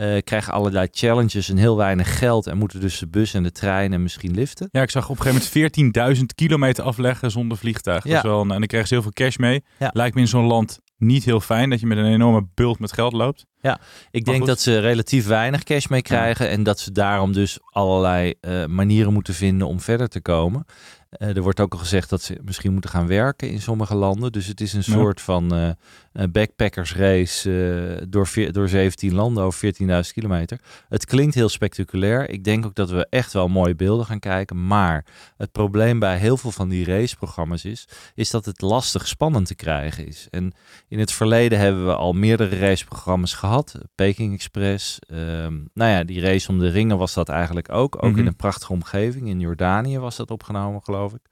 Eh, 0.00 0.18
krijgen 0.24 0.52
allerlei 0.52 0.88
challenges 0.90 1.48
en 1.48 1.56
heel 1.56 1.76
weinig 1.76 2.18
geld 2.18 2.46
en 2.46 2.58
moeten 2.58 2.80
dus 2.80 2.98
de 2.98 3.08
bus 3.08 3.34
en 3.34 3.42
de 3.42 3.52
trein 3.52 3.92
en 3.92 4.02
misschien 4.02 4.34
liften. 4.34 4.68
Ja, 4.72 4.82
ik 4.82 4.90
zag 4.90 5.08
op 5.08 5.18
een 5.18 5.22
gegeven 5.22 5.60
moment 5.62 6.18
14.000 6.18 6.34
kilometer 6.34 6.84
afleggen 6.84 7.30
zonder 7.30 7.58
vliegtuig. 7.58 8.02
Dat 8.02 8.12
Ja. 8.12 8.16
is 8.18 8.22
wel, 8.24 8.40
een- 8.40 8.50
en 8.50 8.58
dan 8.58 8.66
krijgen 8.66 8.88
ze 8.88 8.94
heel 8.94 9.02
veel 9.02 9.12
cash 9.12 9.36
mee. 9.36 9.64
Ja. 9.78 9.90
Lijkt 9.92 10.14
me 10.14 10.20
in 10.20 10.28
zo'n 10.28 10.44
land 10.46 10.80
niet 10.96 11.24
heel 11.24 11.40
fijn 11.40 11.70
dat 11.70 11.80
je 11.80 11.86
met 11.86 11.98
een 11.98 12.04
enorme 12.12 12.46
bult 12.54 12.78
met 12.78 12.92
geld 12.92 13.12
loopt. 13.12 13.40
Ik 13.40 13.46
Maar 13.62 13.78
denk 14.10 14.36
goed. 14.36 14.46
dat 14.46 14.60
ze 14.60 14.78
relatief 14.78 15.26
weinig 15.26 15.62
cash 15.62 15.86
mee 15.86 16.02
krijgen 16.02 16.48
en 16.48 16.62
dat 16.62 16.78
ze 16.80 16.92
daarom 16.92 17.32
dus 17.32 17.58
allerlei 17.64 18.34
eh, 18.40 18.64
manieren 18.64 19.12
moeten 19.12 19.34
vinden 19.34 19.66
om 19.66 19.80
verder 19.80 20.08
te 20.08 20.20
komen. 20.20 20.64
Eh, 21.10 21.36
er 21.36 21.42
wordt 21.42 21.60
ook 21.60 21.72
al 21.72 21.78
gezegd 21.78 22.10
dat 22.10 22.22
ze 22.22 22.38
misschien 22.44 22.72
moeten 22.72 22.90
gaan 22.90 23.06
werken 23.06 23.50
in 23.50 23.60
sommige 23.60 23.94
landen. 23.94 24.32
Dus 24.32 24.46
het 24.46 24.60
is 24.60 24.72
een 24.72 24.82
Ja. 24.86 24.92
soort 24.92 25.20
van 25.20 25.54
eh, 25.54 25.68
een 26.12 26.32
backpackersrace 26.32 27.96
eh, 28.00 28.06
door, 28.08 28.26
veer- 28.26 28.52
door 28.52 28.68
17 28.68 29.14
landen 29.14 29.42
over 29.44 29.58
14.000 29.58 30.12
kilometer. 30.12 30.60
Het 30.88 31.04
klinkt 31.04 31.34
heel 31.34 31.48
spectaculair. 31.48 32.28
Ik 32.30 32.44
denk 32.44 32.66
ook 32.66 32.74
dat 32.74 32.90
we 32.90 33.06
echt 33.10 33.32
wel 33.32 33.48
mooie 33.48 33.74
beelden 33.74 34.06
gaan 34.06 34.18
kijken. 34.18 34.66
Maar 34.66 35.04
het 35.36 35.52
probleem 35.52 35.98
bij 35.98 36.18
heel 36.18 36.36
veel 36.36 36.50
van 36.50 36.68
die 36.68 36.84
raceprogramma's 36.84 37.64
is, 37.64 37.88
is 38.14 38.30
dat 38.30 38.44
het 38.44 38.60
lastig 38.60 39.06
spannend 39.08 39.46
te 39.46 39.54
krijgen 39.54 40.06
is. 40.06 40.26
En 40.30 40.52
in 40.88 40.98
het 40.98 41.12
verleden 41.12 41.58
hebben 41.58 41.86
we 41.86 41.94
al 41.94 42.12
meerdere 42.12 42.58
raceprogramma's 42.58 43.34
gehad. 43.34 43.74
Peking 43.94 44.34
Express. 44.34 44.98
ehm, 45.00 45.54
nou 45.74 45.90
ja, 45.90 46.04
die 46.04 46.20
race 46.20 46.48
om 46.48 46.58
de 46.58 46.68
ringen 46.68 46.98
was 46.98 47.14
dat 47.14 47.28
eigenlijk 47.28 47.72
ook. 47.72 47.96
Ook 48.04 48.10
Mhm. 48.10 48.18
in 48.20 48.26
een 48.26 48.36
prachtige 48.36 48.72
omgeving. 48.72 49.28
In 49.28 49.40
Jordanië 49.40 49.98
was 49.98 50.16
dat 50.16 50.30
opgenomen, 50.30 50.82
geloof 50.82 50.98
ik. 51.08 51.28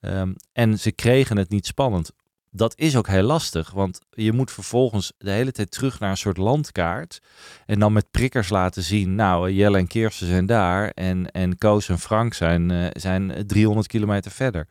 Ehm, 0.00 0.32
en 0.52 0.78
ze 0.78 0.92
kregen 0.92 1.36
het 1.36 1.50
niet 1.50 1.66
spannend. 1.66 2.10
Dat 2.50 2.78
is 2.78 2.96
ook 2.96 3.06
heel 3.06 3.22
lastig, 3.22 3.70
want 3.70 3.98
je 4.10 4.32
moet 4.32 4.50
vervolgens 4.50 5.12
de 5.18 5.30
hele 5.30 5.52
tijd 5.52 5.70
terug 5.70 5.98
naar 6.00 6.10
een 6.10 6.16
soort 6.16 6.36
landkaart. 6.36 7.20
En 7.66 7.78
dan 7.78 7.92
met 7.92 8.10
prikkers 8.10 8.48
laten 8.48 8.82
zien, 8.82 9.14
nou, 9.14 9.50
Jelle 9.50 9.78
en 9.78 9.86
Kirsten 9.86 10.26
zijn 10.26 10.46
daar. 10.46 10.88
En, 10.90 11.30
en 11.30 11.58
Koos 11.58 11.88
en 11.88 11.98
Frank 11.98 12.34
zijn, 12.34 12.70
eh, 12.70 12.86
zijn 12.92 13.46
300 13.46 13.86
kilometer 13.86 14.30
verder. 14.30 14.66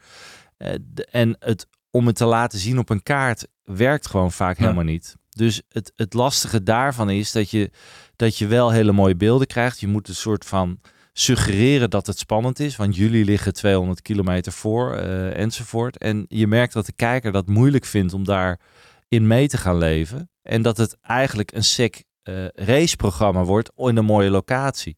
Eh, 0.58 0.74
de- 0.82 1.06
en 1.06 1.36
het, 1.40 1.68
om 1.92 2.08
het 2.08 2.16
te 2.16 2.26
laten 2.26 2.60
zien 2.60 2.78
op 2.80 2.90
een 2.90 3.04
kaart 3.04 3.48
werkt 3.64 4.08
gewoon 4.08 4.32
vaak 4.32 4.58
Ja. 4.58 4.64
helemaal 4.64 4.84
niet. 4.84 5.16
Dus 5.30 5.62
het, 5.70 5.94
het 5.96 6.14
lastige 6.14 6.64
daarvan 6.64 7.10
is 7.10 7.32
dat 7.32 7.50
je, 7.50 7.72
dat 8.16 8.38
je 8.38 8.48
wel 8.48 8.70
hele 8.72 8.92
mooie 8.92 9.16
beelden 9.16 9.48
krijgt. 9.48 9.80
Je 9.80 9.88
moet 9.88 10.08
een 10.08 10.16
soort 10.16 10.46
van 10.46 10.80
suggereren 11.14 11.90
dat 11.90 12.08
het 12.08 12.18
spannend 12.18 12.60
is, 12.60 12.76
want 12.76 12.96
jullie 12.96 13.26
liggen 13.26 13.54
200 13.54 14.02
kilometer 14.02 14.52
voor 14.52 14.96
eh, 14.96 15.38
enzovoort. 15.38 15.98
En 15.98 16.26
je 16.28 16.48
merkt 16.48 16.74
dat 16.74 16.86
de 16.86 16.94
kijker 16.96 17.32
dat 17.32 17.48
moeilijk 17.48 17.86
vindt 17.86 18.14
om 18.14 18.24
daar 18.24 18.60
in 19.08 19.28
mee 19.28 19.48
te 19.48 19.58
gaan 19.58 19.78
leven. 19.78 20.30
En 20.42 20.62
dat 20.62 20.78
het 20.78 20.98
eigenlijk 21.02 21.52
een 21.54 21.64
sec 21.64 22.04
eh, 22.24 22.46
raceprogramma 22.48 23.44
wordt 23.44 23.72
in 23.76 23.98
een 23.98 24.06
mooie 24.06 24.30
locatie. 24.30 24.98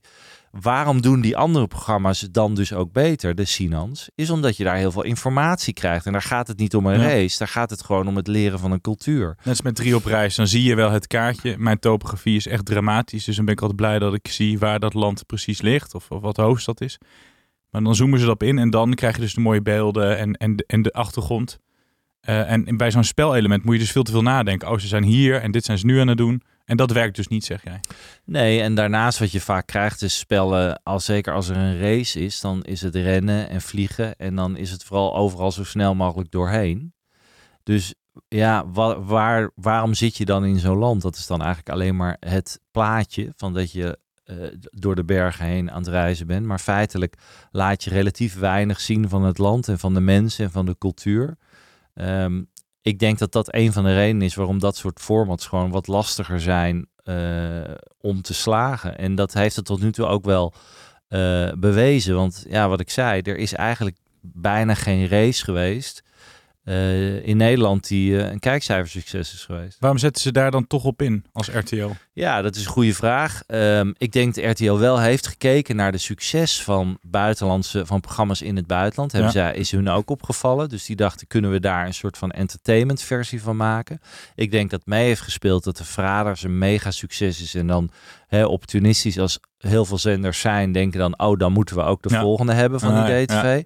Waarom 0.62 1.01
doen 1.01 1.22
die 1.22 1.38
andere 1.38 1.67
programma's 1.67 2.19
dan 2.31 2.55
dus 2.55 2.74
ook 2.74 2.91
beter, 2.91 3.36
de 3.36 3.45
Sinans? 3.45 4.10
Is 4.15 4.29
omdat 4.29 4.57
je 4.57 4.63
daar 4.63 4.75
heel 4.75 4.91
veel 4.91 5.03
informatie 5.03 5.74
krijgt. 5.74 6.05
En 6.05 6.12
daar 6.12 6.22
gaat 6.22 6.48
het 6.48 6.57
niet 6.57 6.75
om 6.75 6.86
een 6.86 7.00
Ja. 7.00 7.07
race, 7.07 7.38
daar 7.38 7.48
gaat 7.48 7.69
het 7.69 7.83
gewoon 7.83 8.07
om 8.07 8.15
het 8.15 8.27
leren 8.27 8.60
van 8.60 8.72
een 8.72 8.81
cultuur. 8.81 9.27
Net 9.38 9.48
als 9.48 9.62
met 9.62 9.75
drie 9.75 9.95
op 9.95 10.05
reis, 10.05 10.36
dan 10.36 10.48
zie 10.48 10.63
je 10.63 10.75
wel 10.75 10.91
het 10.91 11.07
kaartje. 11.07 11.57
Mijn 11.57 11.79
topografie 11.79 12.36
is 12.36 12.48
echt 12.48 12.65
dramatisch, 12.65 13.24
dus 13.25 13.36
dan 13.36 13.45
ben 13.45 13.53
ik 13.53 13.62
altijd 13.62 13.79
blij 13.79 14.00
dat 14.00 14.13
ik 14.13 14.27
zie 14.27 14.60
waar 14.60 14.79
dat 14.79 14.93
land 14.93 15.25
precies 15.25 15.62
ligt 15.62 15.95
of, 15.95 16.10
of 16.12 16.22
wat 16.22 16.36
de 16.36 16.41
hoofdstad 16.41 16.81
is. 16.81 16.98
Maar 17.69 17.83
dan 17.83 17.95
zoomen 17.95 18.19
ze 18.19 18.25
erop 18.25 18.43
in 18.43 18.57
en 18.57 18.69
dan 18.69 18.93
krijg 18.93 19.15
je 19.15 19.22
dus 19.22 19.33
de 19.33 19.41
mooie 19.41 19.62
beelden 19.62 20.17
en, 20.17 20.33
en, 20.33 20.55
de, 20.55 20.63
en 20.67 20.81
de 20.81 20.91
achtergrond. 20.91 21.60
Eh, 22.22 22.51
en 22.51 22.77
bij 22.77 22.91
zo'n 22.91 23.03
spelelement 23.03 23.63
moet 23.65 23.74
je 23.74 23.79
dus 23.79 23.91
veel 23.91 24.03
te 24.03 24.12
veel 24.12 24.22
nadenken. 24.22 24.69
Oh, 24.69 24.77
ze 24.77 24.88
zijn 24.88 25.03
hier 25.03 25.41
en 25.41 25.51
dit 25.51 25.65
zijn 25.65 25.77
ze 25.77 25.86
nu 25.86 26.00
aan 26.00 26.07
het 26.07 26.17
doen. 26.17 26.41
En 26.65 26.77
dat 26.77 26.91
werkt 26.91 27.15
dus 27.15 27.27
niet, 27.27 27.46
zeg 27.46 27.63
jij. 27.63 27.79
Nee, 28.25 28.62
en 28.62 28.75
daarnaast 28.75 29.20
wat 29.20 29.32
je 29.32 29.41
vaak 29.41 29.67
krijgt 29.67 30.01
is 30.01 30.17
spellen, 30.17 30.84
als, 30.84 31.05
zeker 31.05 31.34
als 31.34 31.50
er 31.50 31.58
een 31.58 31.79
race 31.79 32.20
is, 32.20 32.41
dan 32.41 32.62
is 32.63 32.82
het 32.82 32.96
rennen 32.96 33.50
en 33.50 33.62
vliegen. 33.62 34.15
En 34.15 34.36
dan 34.36 34.58
is 34.58 34.72
het 34.72 34.84
vooral 34.84 35.15
overal 35.15 35.51
zo 35.51 35.63
snel 35.63 35.96
mogelijk 35.96 36.32
doorheen. 36.32 36.93
Dus 37.63 37.93
ja, 38.27 38.67
wa- 38.67 39.01
waar, 39.01 39.51
waarom 39.55 39.93
zit 39.93 40.17
je 40.17 40.25
dan 40.25 40.46
in 40.46 40.60
zo'n 40.60 40.77
land? 40.77 41.01
Dat 41.01 41.15
is 41.15 41.27
dan 41.27 41.39
eigenlijk 41.39 41.70
alleen 41.70 41.96
maar 41.96 42.17
het 42.20 42.60
plaatje 42.72 43.34
van 43.36 43.53
dat 43.53 43.72
je 43.72 44.00
eh, 44.24 44.36
door 44.62 44.96
de 44.96 45.03
bergen 45.05 45.46
heen 45.46 45.72
aan 45.72 45.82
het 45.82 45.88
reizen 45.91 46.27
bent. 46.27 46.46
Maar 46.46 46.60
feitelijk 46.60 47.17
laat 47.51 47.84
je 47.84 47.89
relatief 47.89 48.36
weinig 48.39 48.79
zien 48.79 49.10
van 49.10 49.24
het 49.24 49.38
land 49.38 49.67
en 49.67 49.79
van 49.79 49.93
de 49.93 50.00
mensen 50.00 50.46
en 50.46 50.51
van 50.51 50.65
de 50.65 50.77
cultuur. 50.77 51.38
Ehm, 51.93 52.41
ik 52.83 52.99
denk 52.99 53.17
dat 53.17 53.31
dat 53.31 53.53
een 53.53 53.73
van 53.73 53.83
de 53.83 53.93
redenen 53.93 54.21
is 54.21 54.35
waarom 54.35 54.59
dat 54.59 54.75
soort 54.75 54.99
formats 54.99 55.47
gewoon 55.47 55.71
wat 55.71 55.87
lastiger 55.87 56.41
zijn 56.41 56.87
eh, 57.03 57.61
om 58.01 58.21
te 58.21 58.33
slagen. 58.33 58.97
En 58.97 59.15
dat 59.15 59.33
heeft 59.33 59.55
het 59.55 59.65
tot 59.65 59.81
nu 59.81 59.91
toe 59.91 60.05
ook 60.05 60.25
wel 60.25 60.53
eh, 61.07 61.51
bewezen. 61.57 62.15
Want 62.15 62.45
ja, 62.49 62.69
wat 62.69 62.79
ik 62.79 62.89
zei, 62.89 63.21
er 63.21 63.37
is 63.37 63.53
eigenlijk 63.53 63.97
bijna 64.21 64.73
geen 64.73 65.07
race 65.07 65.43
geweest 65.43 66.03
eh, 66.63 67.27
in 67.27 67.38
Nederland 67.38 67.88
die 67.88 68.17
eh, 68.20 68.32
een 68.32 68.39
kijkcijfersucces 68.39 69.34
is 69.34 69.46
geweest. 69.46 69.77
Waarom 69.79 70.00
zetten 70.00 70.22
ze 70.22 70.32
daar 70.32 70.51
dan 70.51 70.67
toch 70.67 70.84
op 70.84 71.01
in 71.01 71.25
als 71.34 71.48
RTL? 71.48 71.89
Ja, 72.13 72.41
dat 72.41 72.55
is 72.55 72.65
een 72.65 72.72
goede 72.72 72.93
vraag. 72.93 73.43
Ehm, 73.48 73.91
ik 73.98 74.12
denk 74.12 74.36
dat 74.36 74.46
RTL 74.46 74.74
wel 74.77 75.00
heeft 75.00 75.27
gekeken 75.27 75.75
naar 75.75 75.91
de 75.91 75.98
succes 75.98 76.63
van 76.63 76.98
buitenlandse 77.01 77.86
van 77.86 78.00
programma's 78.00 78.41
in 78.41 78.55
het 78.55 78.67
buitenland. 78.67 79.12
Hebben 79.12 79.32
zij, 79.32 79.53
is 79.55 79.72
hun 79.72 79.89
ook 79.89 80.10
opgevallen. 80.10 80.70
Dus 80.70 80.86
die 80.86 80.96
dachten, 80.96 81.27
kunnen 81.27 81.51
we 81.51 81.60
daar 81.60 81.86
een 81.86 81.93
soort 81.93 82.17
van 82.17 82.32
entertainment 82.32 83.01
versie 83.01 83.41
van 83.41 83.55
maken? 83.55 84.00
Ik 84.36 84.51
denk 84.51 84.70
dat 84.70 84.86
mee 84.86 85.05
heeft 85.05 85.22
gespeeld 85.22 85.63
dat 85.63 85.77
de 85.77 85.84
Verraders 85.86 86.43
een 86.43 86.58
mega 86.58 86.91
succes 86.91 87.41
is. 87.41 87.55
En 87.55 87.67
dan 87.67 87.89
opportunistisch 88.41 89.20
als 89.20 89.39
heel 89.58 89.86
veel 89.86 89.98
zenders 89.98 90.39
zijn, 90.39 90.72
denken 90.72 91.00
dan, 91.00 91.20
oh, 91.20 91.38
dan 91.38 91.51
moeten 91.51 91.75
we 91.75 91.82
ook 91.84 92.01
de 92.01 92.10
Ja. 92.13 92.22
volgende 92.22 92.53
hebben 92.53 92.79
van 92.79 92.93
Ah, 92.96 93.05
die 93.05 93.25
ja. 93.27 93.62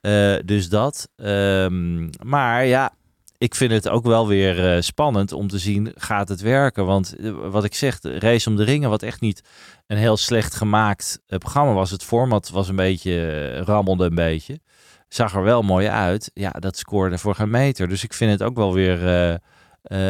Eh, 0.00 0.36
dus 0.44 0.68
dat. 0.68 1.08
Ehm, 1.16 2.08
maar 2.22 2.64
ja, 2.64 2.92
ik 3.38 3.54
vind 3.54 3.72
het 3.72 3.88
ook 3.88 4.04
wel 4.04 4.28
weer 4.28 4.74
eh, 4.74 4.80
spannend 4.80 5.32
om 5.32 5.48
te 5.48 5.58
zien, 5.58 5.92
gaat 5.94 6.28
het 6.28 6.40
werken? 6.40 6.86
Want 6.86 7.16
eh, 7.16 7.32
wat 7.32 7.64
ik 7.64 7.74
zeg, 7.74 7.98
Race 8.02 8.48
om 8.48 8.56
de 8.56 8.64
Ringen, 8.64 8.90
wat 8.90 9.02
echt 9.02 9.20
niet 9.20 9.42
een 9.86 9.96
heel 9.96 10.16
slecht 10.16 10.54
gemaakt 10.54 11.20
programma 11.26 11.72
was. 11.72 11.90
Het 11.90 12.04
format 12.04 12.50
was 12.50 12.68
een 12.68 12.76
beetje, 12.76 13.56
rammelde 13.58 14.04
een 14.04 14.14
beetje. 14.14 14.60
Zag 15.08 15.34
er 15.34 15.42
wel 15.42 15.62
mooi 15.62 15.88
uit. 15.88 16.30
Ja, 16.34 16.50
dat 16.50 16.76
scoorde 16.76 17.18
voor 17.18 17.34
geen 17.34 17.50
meter. 17.50 17.88
Dus 17.88 18.04
ik 18.04 18.12
vind 18.12 18.30
het 18.30 18.42
ook 18.42 18.56
wel 18.56 18.74
weer 18.74 19.38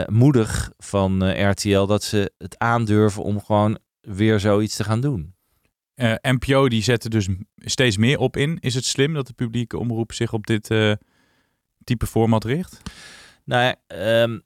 moedig 0.06 0.70
van 0.78 1.30
RTL 1.50 1.84
dat 1.84 2.02
ze 2.02 2.32
het 2.38 2.58
aandurven 2.58 3.22
om 3.22 3.40
gewoon 3.44 3.78
weer 4.00 4.40
zoiets 4.40 4.76
te 4.76 4.84
gaan 4.84 5.00
doen. 5.00 5.34
Eh, 6.00 6.14
NPO 6.20 6.68
die 6.68 6.82
zet 6.82 7.04
er 7.04 7.10
dus 7.10 7.28
steeds 7.56 7.96
meer 7.96 8.18
op 8.18 8.36
in. 8.36 8.58
Is 8.60 8.74
het 8.74 8.84
slim 8.84 9.14
dat 9.14 9.26
de 9.26 9.32
publieke 9.32 9.78
omroep 9.78 10.12
zich 10.12 10.32
op 10.32 10.46
dit 10.46 10.70
eh, 10.70 10.92
type 11.84 12.06
format 12.06 12.44
richt? 12.44 12.82
Nou 13.44 13.74
ehm, 13.86 14.38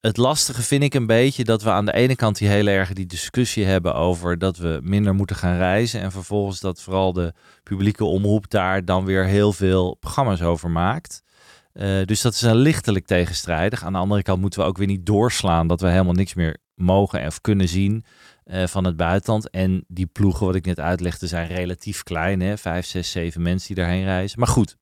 het 0.00 0.16
lastige 0.16 0.62
vind 0.62 0.82
ik 0.82 0.94
een 0.94 1.06
beetje 1.06 1.44
dat 1.44 1.62
we 1.62 1.70
aan 1.70 1.84
de 1.84 1.92
ene 1.92 2.16
kant 2.16 2.38
die 2.38 2.48
hele 2.48 2.70
erg 2.70 2.92
die 2.92 3.06
discussie 3.06 3.64
hebben 3.64 3.94
over 3.94 4.38
dat 4.38 4.56
we 4.56 4.80
minder 4.82 5.14
moeten 5.14 5.36
gaan 5.36 5.56
reizen. 5.56 6.00
En 6.00 6.12
vervolgens 6.12 6.60
dat 6.60 6.80
vooral 6.80 7.12
de 7.12 7.32
publieke 7.62 8.04
omroep 8.04 8.50
daar 8.50 8.84
dan 8.84 9.04
weer 9.04 9.24
heel 9.24 9.52
veel 9.52 9.94
programma's 9.94 10.42
over 10.42 10.70
maakt. 10.70 11.22
Eh, 11.72 12.04
dus 12.04 12.20
dat 12.20 12.34
is 12.34 12.42
een 12.42 12.56
lichtelijk 12.56 13.06
tegenstrijdig. 13.06 13.84
Aan 13.84 13.92
de 13.92 13.98
andere 13.98 14.22
kant 14.22 14.40
moeten 14.40 14.60
we 14.60 14.66
ook 14.66 14.78
weer 14.78 14.86
niet 14.86 15.06
doorslaan 15.06 15.66
dat 15.66 15.80
we 15.80 15.88
helemaal 15.88 16.12
niks 16.12 16.34
meer 16.34 16.56
mogen 16.74 17.26
of 17.26 17.40
kunnen 17.40 17.68
zien 17.68 18.04
eh, 18.50 18.66
van 18.66 18.84
het 18.84 18.96
buitenland. 18.96 19.50
En 19.50 19.84
die 19.88 20.06
ploegen, 20.06 20.46
wat 20.46 20.54
ik 20.54 20.66
net 20.66 20.80
uitlegde, 20.80 21.26
zijn 21.26 21.46
relatief 21.46 22.02
klein. 22.02 22.40
Hè? 22.40 22.58
Vijf, 22.58 22.86
zes, 22.86 23.10
zeven 23.10 23.42
mensen 23.42 23.74
die 23.74 23.84
daarheen 23.84 24.04
reizen. 24.04 24.38
Maar 24.38 24.48
goed, 24.48 24.76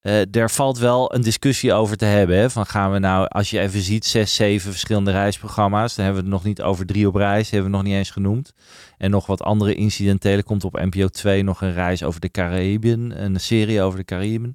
eh 0.00 0.34
er 0.34 0.50
valt 0.50 0.78
wel 0.78 1.14
een 1.14 1.22
discussie 1.22 1.72
over 1.72 1.96
te 1.96 2.04
hebben. 2.04 2.36
Hè? 2.36 2.50
Van 2.50 2.66
gaan 2.66 2.92
we 2.92 2.98
nou, 2.98 3.26
als 3.28 3.50
je 3.50 3.60
even 3.60 3.80
ziet, 3.80 4.04
zes, 4.04 4.34
zeven 4.34 4.70
verschillende 4.70 5.10
reisprogramma's. 5.10 5.94
Dan 5.94 6.04
hebben 6.04 6.22
we 6.24 6.28
het 6.28 6.38
nog 6.38 6.46
niet 6.46 6.62
over 6.62 6.86
drie 6.86 7.08
op 7.08 7.14
reis, 7.14 7.50
hebben 7.50 7.70
we 7.70 7.76
nog 7.76 7.86
niet 7.86 7.94
eens 7.94 8.10
genoemd. 8.10 8.52
En 8.98 9.10
nog 9.10 9.26
wat 9.26 9.42
andere 9.42 9.74
incidentele. 9.74 10.42
Komt 10.42 10.64
op 10.64 10.72
NPO 10.72 11.08
2 11.08 11.42
nog 11.42 11.60
een 11.60 11.72
reis 11.72 12.02
over 12.02 12.20
de 12.20 12.30
Caraïben, 12.30 13.24
een 13.24 13.40
serie 13.40 13.82
over 13.82 13.98
de 13.98 14.04
Caraïben. 14.04 14.54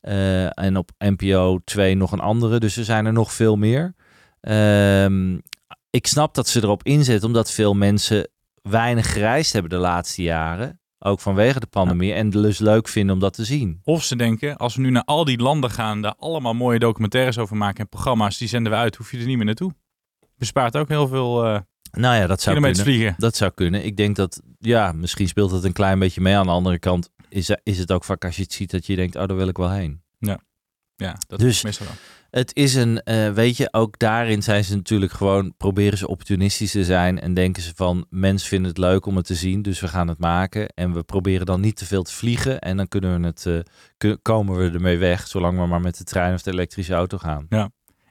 Eh, 0.00 0.58
en 0.58 0.76
op 0.76 0.90
NPO 0.98 1.58
2 1.64 1.94
nog 1.96 2.12
een 2.12 2.20
andere. 2.20 2.60
Dus 2.60 2.76
er 2.76 2.84
zijn 2.84 3.06
er 3.06 3.12
nog 3.12 3.32
veel 3.32 3.56
meer. 3.56 3.94
Ehm, 4.40 5.38
ik 5.96 6.06
snap 6.06 6.34
dat 6.34 6.48
ze 6.48 6.62
erop 6.62 6.82
inzetten, 6.82 7.26
omdat 7.26 7.50
veel 7.52 7.74
mensen 7.74 8.28
weinig 8.62 9.12
gereisd 9.12 9.52
hebben 9.52 9.70
de 9.70 9.76
laatste 9.76 10.22
jaren. 10.22 10.80
Ook 10.98 11.20
vanwege 11.20 11.60
de 11.60 11.66
pandemie. 11.66 12.12
En 12.12 12.30
dus 12.30 12.58
leuk 12.58 12.88
vinden 12.88 13.14
om 13.14 13.20
dat 13.20 13.32
te 13.34 13.44
zien. 13.44 13.80
Of 13.84 14.02
ze 14.04 14.16
denken, 14.16 14.56
als 14.56 14.74
we 14.74 14.80
nu 14.82 14.90
naar 14.90 15.04
al 15.04 15.24
die 15.24 15.38
landen 15.38 15.70
gaan, 15.70 16.02
daar 16.02 16.14
allemaal 16.18 16.54
mooie 16.54 16.78
documentaires 16.78 17.38
over 17.38 17.56
maken 17.56 17.80
en 17.80 17.88
programma's, 17.88 18.38
die 18.38 18.48
zenden 18.48 18.72
we 18.72 18.78
uit, 18.78 18.96
hoef 18.96 19.10
je 19.10 19.18
er 19.18 19.26
niet 19.26 19.36
meer 19.36 19.44
naartoe. 19.46 19.72
Bespaart 20.36 20.76
ook 20.76 20.88
heel 20.88 21.08
veel 21.08 21.44
eh 21.44 21.60
Nou 21.92 22.16
ja, 22.16 22.26
dat 22.26 22.40
zou 22.40 22.60
kunnen. 22.60 22.76
vliegen. 22.82 23.14
Dat 23.18 23.36
zou 23.36 23.50
kunnen. 23.54 23.84
Ik 23.84 23.96
denk 23.96 24.16
dat, 24.16 24.40
ja, 24.58 24.92
misschien 24.92 25.28
speelt 25.28 25.50
het 25.50 25.64
een 25.64 25.72
klein 25.72 25.98
beetje 25.98 26.20
mee. 26.20 26.36
Aan 26.36 26.46
de 26.46 26.52
andere 26.52 26.78
kant 26.78 27.10
is, 27.28 27.50
is 27.62 27.78
het 27.78 27.92
ook 27.92 28.04
vaak 28.04 28.24
als 28.24 28.36
je 28.36 28.42
het 28.42 28.52
ziet 28.52 28.70
dat 28.70 28.86
je 28.86 28.96
denkt, 28.96 29.16
oh, 29.16 29.26
daar 29.26 29.36
wil 29.36 29.48
ik 29.48 29.56
wel 29.56 29.70
heen. 29.70 30.02
Ja, 30.98 31.16
dat 31.26 31.38
Dus- 31.38 31.48
is 31.56 31.62
meestal 31.62 31.86
wel. 31.86 31.94
Het 32.30 32.54
is 32.54 32.74
een, 32.74 33.02
eh, 33.02 33.30
weet 33.32 33.56
je, 33.56 33.68
ook 33.72 33.98
daarin 33.98 34.42
zijn 34.42 34.64
ze 34.64 34.74
natuurlijk 34.76 35.12
gewoon, 35.12 35.54
proberen 35.56 35.98
ze 35.98 36.08
opportunistisch 36.08 36.70
te 36.70 36.84
zijn 36.84 37.20
en 37.20 37.34
denken 37.34 37.62
ze 37.62 37.72
van, 37.74 38.06
mensen 38.10 38.48
vinden 38.48 38.68
het 38.68 38.78
leuk 38.78 39.06
om 39.06 39.16
het 39.16 39.26
te 39.26 39.34
zien, 39.34 39.62
dus 39.62 39.80
we 39.80 39.88
gaan 39.88 40.08
het 40.08 40.18
maken. 40.18 40.68
En 40.68 40.92
we 40.92 41.02
proberen 41.02 41.46
dan 41.46 41.60
niet 41.60 41.76
te 41.76 41.84
veel 41.86 42.02
te 42.02 42.12
vliegen 42.12 42.58
en 42.60 42.76
dan 42.76 42.88
kunnen 42.88 43.20
we 43.20 43.26
het, 43.26 43.62
kun- 43.96 44.18
komen 44.22 44.56
we 44.56 44.70
ermee 44.70 44.98
weg, 44.98 45.28
zolang 45.28 45.58
we 45.58 45.66
maar 45.66 45.80
met 45.80 45.98
de 45.98 46.04
trein 46.04 46.34
of 46.34 46.42
de 46.42 46.50
elektrische 46.52 46.94
auto 46.94 47.18
gaan. 47.18 47.46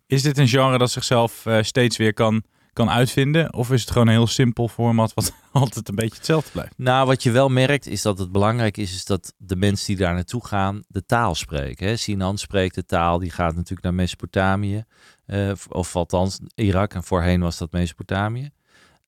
Is 0.07 0.21
dit 0.21 0.37
een 0.37 0.47
genre 0.47 0.77
dat 0.77 0.91
zichzelf 0.91 1.45
eh, 1.45 1.57
steeds 1.61 1.97
weer 1.97 2.13
kan, 2.13 2.43
kan 2.75 2.89
uitvinden? 2.89 3.53
Of 3.53 3.71
is 3.71 3.81
het 3.81 3.91
gewoon 3.91 4.07
een 4.07 4.13
heel 4.13 4.27
simpel 4.27 4.67
format 4.67 5.13
wat 5.13 5.33
altijd 5.51 5.89
een 5.89 5.95
beetje 5.95 6.15
hetzelfde 6.15 6.51
blijft? 6.51 6.73
Nou, 6.77 7.07
wat 7.07 7.23
je 7.23 7.31
wel 7.31 7.49
merkt 7.49 7.87
is 7.87 8.01
dat 8.01 8.19
het 8.19 8.31
belangrijk 8.31 8.77
is, 8.77 8.93
is 8.93 9.05
dat 9.05 9.33
de 9.37 9.55
mensen 9.55 9.87
die 9.87 9.95
daar 9.97 10.13
naartoe 10.13 10.45
gaan 10.45 10.83
de 10.87 11.05
taal 11.05 11.35
spreken. 11.35 11.87
Hè? 11.87 11.95
Sinan 11.95 12.37
spreekt 12.37 12.75
de 12.75 12.85
taal, 12.85 13.19
die 13.19 13.31
gaat 13.31 13.55
natuurlijk 13.55 13.83
naar 13.83 13.93
Mesopotamië, 13.93 14.83
eh, 15.25 15.51
of 15.69 15.95
althans 15.95 16.39
Irak, 16.55 16.93
en 16.93 17.03
voorheen 17.03 17.41
was 17.41 17.57
dat 17.57 17.71
Mesopotamië. 17.71 18.49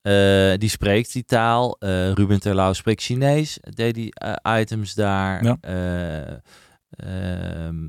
Eh, 0.01 0.57
die 0.57 0.69
spreekt 0.69 1.13
die 1.13 1.25
taal. 1.25 1.75
Eh, 1.79 2.11
Ruben 2.11 2.39
Terlouw 2.39 2.73
spreekt 2.73 3.01
Chinees, 3.01 3.57
deed 3.61 3.93
die 3.93 4.13
items 4.59 4.93
daar. 4.93 5.43
Ja. 5.43 5.57
Eh, 6.89 7.65
ehm, 7.65 7.87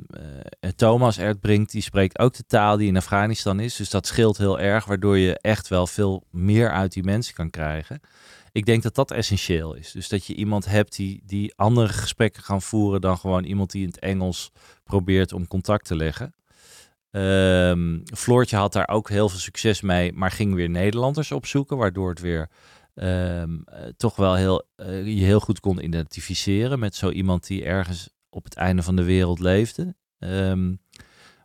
eh, 0.60 0.70
Thomas 0.70 1.18
Erdbrink, 1.18 1.70
die 1.70 1.82
spreekt 1.82 2.18
ook 2.18 2.34
de 2.34 2.46
taal 2.46 2.76
die 2.76 2.88
in 2.88 2.96
Afghanistan 2.96 3.60
is. 3.60 3.76
Dus 3.76 3.90
dat 3.90 4.06
scheelt 4.06 4.38
heel 4.38 4.60
erg, 4.60 4.84
waardoor 4.84 5.18
je 5.18 5.38
echt 5.38 5.68
wel 5.68 5.86
veel 5.86 6.24
meer 6.30 6.70
uit 6.70 6.92
die 6.92 7.04
mensen 7.04 7.34
kan 7.34 7.50
krijgen. 7.50 8.00
Ik 8.52 8.66
denk 8.66 8.82
dat 8.82 8.94
dat 8.94 9.10
essentieel 9.10 9.74
is. 9.74 9.92
Dus 9.92 10.08
dat 10.08 10.26
je 10.26 10.34
iemand 10.34 10.64
hebt 10.64 10.96
die, 10.96 11.22
die 11.26 11.52
andere 11.56 11.88
gesprekken 11.88 12.42
kan 12.42 12.62
voeren 12.62 13.00
dan 13.00 13.18
gewoon 13.18 13.44
iemand 13.44 13.70
die 13.70 13.82
in 13.82 13.88
het 13.88 13.98
Engels 13.98 14.50
probeert 14.84 15.32
om 15.32 15.46
contact 15.46 15.84
te 15.84 15.96
leggen. 15.96 16.34
Ehm, 17.10 17.98
Floortje 18.04 18.56
had 18.56 18.72
daar 18.72 18.88
ook 18.88 19.08
heel 19.08 19.28
veel 19.28 19.38
succes 19.38 19.80
mee, 19.80 20.12
maar 20.12 20.30
ging 20.30 20.54
weer 20.54 20.70
Nederlanders 20.70 21.32
opzoeken, 21.32 21.76
waardoor 21.76 22.08
het 22.08 22.20
weer 22.20 22.48
ehm, 22.94 23.58
eh, 23.64 23.82
toch 23.96 24.16
wel 24.16 24.34
heel, 24.34 24.66
eh, 24.76 25.06
je 25.06 25.24
heel 25.24 25.40
goed 25.40 25.60
kon 25.60 25.84
identificeren 25.84 26.78
met 26.78 26.94
zo 26.94 27.10
iemand 27.10 27.46
die 27.46 27.64
ergens 27.64 28.10
op 28.30 28.44
het 28.44 28.54
einde 28.54 28.82
van 28.82 28.96
de 28.96 29.04
wereld 29.04 29.38
leefde. 29.38 29.94
Ehm, 30.18 30.74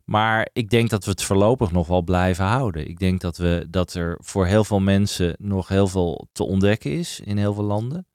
maar 0.06 0.50
ik 0.54 0.70
denk 0.70 0.90
dat 0.90 1.06
we 1.06 1.12
het 1.12 1.24
voorlopig 1.24 1.72
nog 1.72 1.88
wel 1.88 2.02
blijven 2.02 2.46
houden. 2.46 2.90
Ik 2.90 3.00
denk 3.00 3.22
dat, 3.22 3.38
we, 3.38 3.68
dat 3.70 3.94
er 3.94 4.18
voor 4.20 4.46
heel 4.46 4.64
veel 4.64 4.80
mensen 4.80 5.36
nog 5.40 5.68
heel 5.68 5.88
veel 5.88 6.28
te 6.32 6.44
ontdekken 6.44 6.92
is 6.92 7.20
in 7.20 7.38
heel 7.38 7.54
veel 7.54 7.64
landen. 7.64 8.08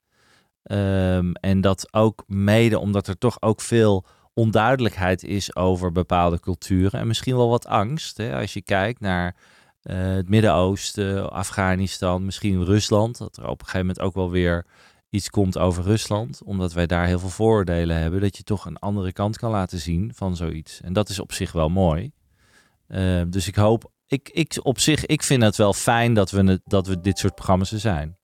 Ehm, 0.62 1.32
en 1.32 1.60
dat 1.60 1.94
ook 1.94 2.24
mede 2.26 2.78
omdat 2.78 3.06
er 3.06 3.18
toch 3.18 3.42
ook 3.42 3.60
veel 3.60 4.06
onduidelijkheid 4.34 5.22
is 5.22 5.56
over 5.56 5.92
bepaalde 5.92 6.40
culturen. 6.40 7.00
En 7.00 7.06
misschien 7.06 7.36
wel 7.36 7.48
wat 7.48 7.66
angst. 7.66 8.16
Hè? 8.16 8.36
Als 8.40 8.52
je 8.52 8.62
kijkt 8.62 9.00
naar 9.00 9.36
eh, 9.82 9.96
het 9.96 10.28
Midden-Oosten, 10.28 11.30
Afghanistan, 11.30 12.24
misschien 12.24 12.64
Rusland. 12.64 13.18
Dat 13.18 13.36
er 13.36 13.48
op 13.48 13.60
een 13.60 13.66
gegeven 13.66 13.86
moment 13.86 14.00
ook 14.00 14.14
wel 14.14 14.30
weer 14.30 14.66
iets 15.10 15.30
komt 15.30 15.58
over 15.58 15.82
Rusland, 15.82 16.42
omdat 16.44 16.72
wij 16.72 16.86
daar 16.86 17.06
heel 17.06 17.18
veel 17.18 17.28
vooroordelen 17.28 17.96
hebben, 17.96 18.20
dat 18.20 18.36
je 18.36 18.42
toch 18.42 18.64
een 18.64 18.78
andere 18.78 19.12
kant 19.12 19.36
kan 19.38 19.50
laten 19.50 19.78
zien 19.78 20.12
van 20.14 20.36
zoiets. 20.36 20.80
En 20.80 20.92
dat 20.92 21.08
is 21.08 21.18
op 21.18 21.32
zich 21.32 21.52
wel 21.52 21.68
mooi. 21.68 22.10
Eh, 22.86 23.22
dus 23.28 23.48
ik 23.48 23.54
hoop, 23.54 23.92
ik, 24.06 24.28
ik 24.28 24.58
op 24.62 24.78
zich, 24.78 25.06
ik 25.06 25.22
vind 25.22 25.42
het 25.42 25.56
wel 25.56 25.72
fijn 25.72 26.14
dat 26.14 26.30
we, 26.30 26.60
dat 26.64 26.86
we 26.86 27.00
dit 27.00 27.18
soort 27.18 27.34
programma's 27.34 27.72
er 27.72 27.80
zijn. 27.80 28.17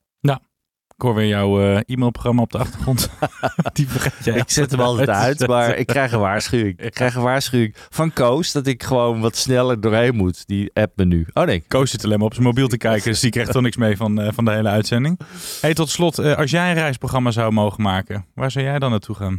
Ik 0.97 1.01
hoor 1.01 1.15
weer 1.15 1.27
jouw 1.27 1.61
eh, 1.61 1.81
e-mailprogramma 1.85 2.41
op 2.41 2.51
de 2.51 2.57
achtergrond. 2.57 3.09
Die 3.73 3.87
vergeet 3.87 4.25
jij. 4.25 4.35
Ik 4.35 4.49
zet 4.49 4.71
hem 4.71 4.79
altijd 4.79 5.09
uit, 5.09 5.47
maar 5.47 5.75
ik 5.75 5.85
krijg 5.87 6.11
een 6.11 6.19
waarschuwing. 6.19 6.79
Ik 6.79 6.93
krijg 6.93 7.15
een 7.15 7.21
waarschuwing 7.21 7.75
van 7.89 8.13
Koos 8.13 8.51
dat 8.51 8.67
ik 8.67 8.83
gewoon 8.83 9.21
wat 9.21 9.35
sneller 9.35 9.81
doorheen 9.81 10.15
moet. 10.15 10.47
Die 10.47 10.69
app 10.73 10.97
me 10.97 11.05
nu. 11.05 11.27
Oh 11.33 11.43
nee, 11.45 11.63
Koos 11.67 11.91
zit 11.91 12.03
alleen 12.05 12.17
maar 12.17 12.27
op 12.27 12.33
zijn 12.33 12.45
mobiel 12.45 12.67
te 12.67 12.77
kijken, 12.77 13.09
dus 13.11 13.19
die 13.19 13.31
krijgt 13.31 13.51
toch 13.51 13.61
niks 13.61 13.77
mee 13.77 13.97
van, 13.97 14.21
eh, 14.21 14.27
van 14.33 14.45
de 14.45 14.51
hele 14.51 14.69
uitzending. 14.69 15.19
Hey, 15.61 15.73
tot 15.73 15.89
slot, 15.89 16.19
eh, 16.19 16.37
als 16.37 16.51
jij 16.51 16.69
een 16.69 16.75
reisprogramma 16.75 17.31
zou 17.31 17.51
mogen 17.51 17.83
maken, 17.83 18.25
waar 18.33 18.51
zou 18.51 18.65
jij 18.65 18.79
dan 18.79 18.89
naartoe 18.89 19.15
gaan? 19.15 19.37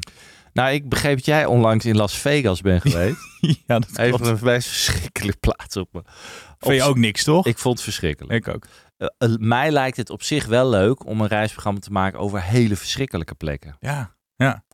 Nou, 0.52 0.70
ik 0.70 0.88
begreep 0.88 1.16
dat 1.16 1.25
jij 1.25 1.46
onlangs 1.46 1.84
in 1.84 1.96
Las 1.96 2.18
Vegas 2.18 2.60
bent 2.60 2.82
geweest. 2.82 3.18
ja, 3.66 3.78
dat 3.78 3.98
Even 3.98 4.18
klopt. 4.18 4.40
een 4.40 4.46
meest 4.46 4.68
verschrikkelijke 4.68 5.38
plaats 5.38 5.76
op 5.76 5.88
me. 5.92 6.02
Vind 6.58 6.75
je 6.75 6.82
ook 6.82 6.96
niks, 6.96 7.25
toch? 7.25 7.46
Ik 7.46 7.58
vond 7.58 7.75
het 7.75 7.84
verschrikkelijk. 7.84 8.46
Ik 8.46 8.54
ook. 8.54 8.66
Eh, 8.97 9.09
eh, 9.19 9.35
mij 9.38 9.71
lijkt 9.71 9.97
het 9.97 10.11
op 10.11 10.23
zich 10.23 10.47
wel 10.47 10.69
leuk 10.69 11.07
om 11.07 11.21
een 11.21 11.26
reisprogramma 11.26 11.81
te 11.81 11.91
maken 11.93 12.19
over 12.19 12.43
hele 12.43 12.76
verschrikkelijke 12.76 13.35
plekken. 13.35 13.76
Ja. 14.37 14.65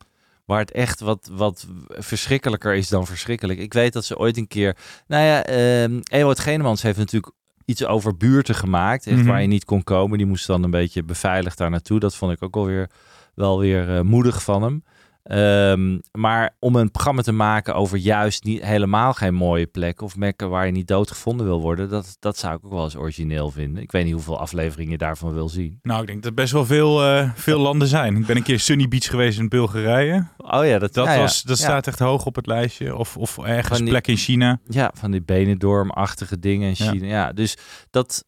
Waar 0.45 0.59
het 0.59 0.71
echt 0.71 0.99
wat, 0.99 1.29
wat 1.31 1.67
verschrikkelijker 1.87 2.73
is 2.75 2.89
dan 2.89 3.05
verschrikkelijk. 3.05 3.59
Ik 3.59 3.73
weet 3.73 3.93
dat 3.93 4.05
ze 4.05 4.17
ooit 4.17 4.37
een 4.37 4.47
keer... 4.47 4.77
Nou 5.07 5.23
ja, 5.23 5.43
ehm 5.45 5.99
Ewout 6.03 6.39
Genemans 6.39 6.81
heeft 6.81 6.97
natuurlijk 6.97 7.33
iets 7.65 7.85
over 7.85 8.17
buurten 8.17 8.55
gemaakt. 8.55 9.07
Echt 9.07 9.17
Mhm. 9.17 9.27
waar 9.27 9.41
je 9.41 9.47
niet 9.47 9.65
kon 9.65 9.83
komen. 9.83 10.17
Die 10.17 10.27
moest 10.27 10.47
dan 10.47 10.63
een 10.63 10.71
beetje 10.71 11.03
beveiligd 11.03 11.57
daar 11.57 11.69
naartoe. 11.69 11.99
Dat 11.99 12.15
vond 12.15 12.31
ik 12.31 12.43
ook 12.43 12.55
alweer 12.55 12.89
wel 13.35 13.59
weer 13.59 13.95
eh, 13.95 14.01
moedig 14.01 14.43
van 14.43 14.63
hem. 14.63 14.83
Ehm, 15.23 15.99
maar 16.11 16.55
om 16.59 16.75
een 16.75 16.91
programma 16.91 17.21
te 17.21 17.31
maken 17.31 17.75
over 17.75 17.97
juist 17.97 18.43
niet, 18.43 18.63
helemaal 18.63 19.13
geen 19.13 19.33
mooie 19.33 19.65
plekken 19.65 20.05
of 20.05 20.15
plekken 20.17 20.49
waar 20.49 20.65
je 20.65 20.71
niet 20.71 20.87
doodgevonden 20.87 21.45
wil 21.45 21.61
worden, 21.61 21.89
dat, 21.89 22.15
dat 22.19 22.37
zou 22.37 22.55
ik 22.55 22.65
ook 22.65 22.71
wel 22.71 22.83
eens 22.83 22.95
origineel 22.95 23.51
vinden. 23.51 23.83
Ik 23.83 23.91
weet 23.91 24.03
niet 24.03 24.13
hoeveel 24.13 24.39
afleveringen 24.39 24.91
je 24.91 24.97
daarvan 24.97 25.33
wil 25.33 25.49
zien. 25.49 25.79
Nou, 25.81 26.01
ik 26.01 26.07
denk 26.07 26.21
dat 26.21 26.29
er 26.31 26.37
best 26.37 26.53
wel 26.53 26.65
veel, 26.65 27.03
eh, 27.03 27.29
veel 27.35 27.59
landen 27.59 27.87
zijn. 27.87 28.15
Ik 28.17 28.25
ben 28.25 28.35
een 28.35 28.43
keer 28.43 28.59
Sunny 28.59 28.87
Beach 28.87 29.05
geweest 29.09 29.39
in 29.39 29.49
Bulgarije. 29.49 30.27
Oh 30.37 30.65
ja, 30.65 30.79
dat, 30.79 30.93
Dat, 30.93 31.05
ja, 31.05 31.13
ja. 31.13 31.19
was, 31.19 31.41
dat 31.43 31.57
Ja. 31.57 31.63
staat 31.63 31.87
echt 31.87 31.99
hoog 31.99 32.25
op 32.25 32.35
het 32.35 32.47
lijstje. 32.47 32.95
Of, 32.95 33.17
of 33.17 33.37
ergens 33.37 33.79
die- 33.79 33.89
plek 33.89 34.07
in 34.07 34.17
China. 34.17 34.59
Ja, 34.67 34.91
van 34.93 35.11
die 35.11 35.21
Benidorm-achtige 35.23 36.39
dingen 36.39 36.67
in 36.69 36.75
Ja. 36.85 36.91
China. 36.91 37.05
Ja. 37.07 37.31
dus 37.33 37.57
dat, 37.89 38.25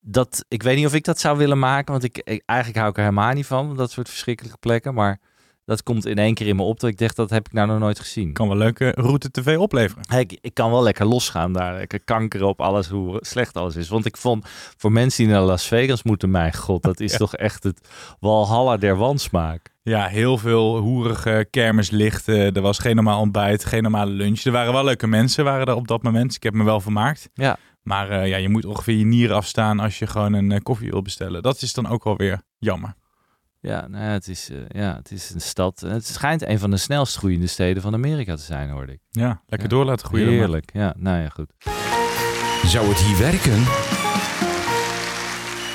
dat, 0.00 0.44
ik 0.48 0.62
weet 0.62 0.76
niet 0.76 0.86
of 0.86 0.94
ik 0.94 1.04
dat 1.04 1.18
zou 1.20 1.38
willen 1.38 1.58
maken, 1.58 1.92
want 1.92 2.04
ik, 2.04 2.18
ik- 2.18 2.42
eigenlijk 2.46 2.78
hou 2.78 2.90
ik 2.90 2.96
er 2.98 3.04
helemaal 3.04 3.32
niet 3.34 3.46
van, 3.46 3.76
dat 3.76 3.90
soort 3.90 4.08
verschrikkelijke 4.08 4.58
plekken. 4.58 4.94
Maar 4.94 5.20
dat 5.70 5.82
komt 5.82 6.06
in 6.06 6.18
één 6.18 6.34
keer 6.34 6.46
in 6.46 6.56
me 6.56 6.62
op 6.62 6.80
dat 6.80 6.90
ik 6.90 6.98
dacht, 6.98 7.16
dat 7.16 7.30
heb 7.30 7.46
ik 7.46 7.52
nou 7.52 7.68
nog 7.68 7.78
nooit 7.78 7.98
gezien. 7.98 8.32
Kan 8.32 8.48
wel 8.48 8.56
leuke 8.56 8.92
route 8.96 9.30
tv 9.30 9.56
opleveren. 9.56 10.18
Ik, 10.18 10.38
ik 10.40 10.54
kan 10.54 10.70
wel 10.70 10.82
lekker 10.82 11.06
losgaan 11.06 11.52
daar, 11.52 11.74
lekker 11.74 12.04
kankeren 12.04 12.46
op 12.48 12.60
alles, 12.60 12.88
hoe 12.88 13.18
slecht 13.20 13.56
alles 13.56 13.76
is. 13.76 13.88
Want 13.88 14.06
ik 14.06 14.16
vond, 14.16 14.44
voor 14.76 14.92
mensen 14.92 15.24
die 15.24 15.32
naar 15.32 15.42
Las 15.42 15.66
Vegas 15.66 16.02
moeten, 16.02 16.30
mijn 16.30 16.54
god, 16.54 16.82
dat 16.82 17.00
is 17.00 17.12
Ja. 17.12 17.18
toch 17.18 17.36
echt 17.36 17.62
het 17.62 17.88
walhalla 18.20 18.76
der 18.76 18.96
wansmaak. 18.96 19.74
Ja, 19.82 20.06
heel 20.06 20.38
veel 20.38 20.76
hoerige 20.78 21.46
kermislichten. 21.50 22.52
Er 22.54 22.62
was 22.62 22.78
geen 22.78 22.94
normaal 22.94 23.20
ontbijt, 23.20 23.64
geen 23.64 23.82
normale 23.82 24.10
lunch. 24.10 24.40
Er 24.40 24.52
waren 24.52 24.72
wel 24.72 24.84
leuke 24.84 25.06
mensen 25.06 25.44
waren 25.44 25.66
er 25.66 25.74
op 25.74 25.88
dat 25.88 26.02
moment. 26.02 26.34
Ik 26.34 26.42
heb 26.42 26.54
me 26.54 26.64
wel 26.64 26.80
vermaakt. 26.80 27.28
Ja. 27.34 27.56
Maar 27.82 28.10
eh, 28.10 28.28
ja, 28.28 28.36
je 28.36 28.48
moet 28.48 28.64
ongeveer 28.64 28.96
je 28.96 29.04
nieren 29.04 29.36
afstaan 29.36 29.80
als 29.80 29.98
je 29.98 30.06
gewoon 30.06 30.32
een 30.32 30.52
eh, 30.52 30.60
koffie 30.62 30.90
wil 30.90 31.02
bestellen. 31.02 31.42
Dat 31.42 31.62
is 31.62 31.72
dan 31.72 31.88
ook 31.88 32.04
wel 32.04 32.16
weer 32.16 32.40
jammer. 32.58 32.94
Ja, 33.62 33.88
nou 33.88 34.04
ja, 34.04 34.10
het, 34.10 34.28
is, 34.28 34.50
eh, 34.50 34.56
ja, 34.68 34.96
het 34.96 35.10
is 35.10 35.30
een 35.34 35.40
stad. 35.40 35.80
Het 35.80 36.06
schijnt 36.06 36.42
een 36.46 36.58
van 36.58 36.70
de 36.70 36.76
snelst 36.76 37.16
groeiende 37.16 37.46
steden 37.46 37.82
van 37.82 37.94
Amerika 37.94 38.34
te 38.36 38.42
zijn, 38.42 38.70
hoorde 38.70 38.92
ik. 38.92 39.00
Ja, 39.10 39.42
lekker 39.46 39.68
Ja. 39.70 39.74
door 39.74 39.84
laten 39.84 40.06
groeien. 40.06 40.28
Heerlijk, 40.28 40.70
ja, 40.72 40.94
nou 40.96 41.22
ja, 41.22 41.28
goed. 41.28 41.52
Zou 42.66 42.88
het 42.88 42.98
hier 42.98 43.18
werken? 43.18 43.58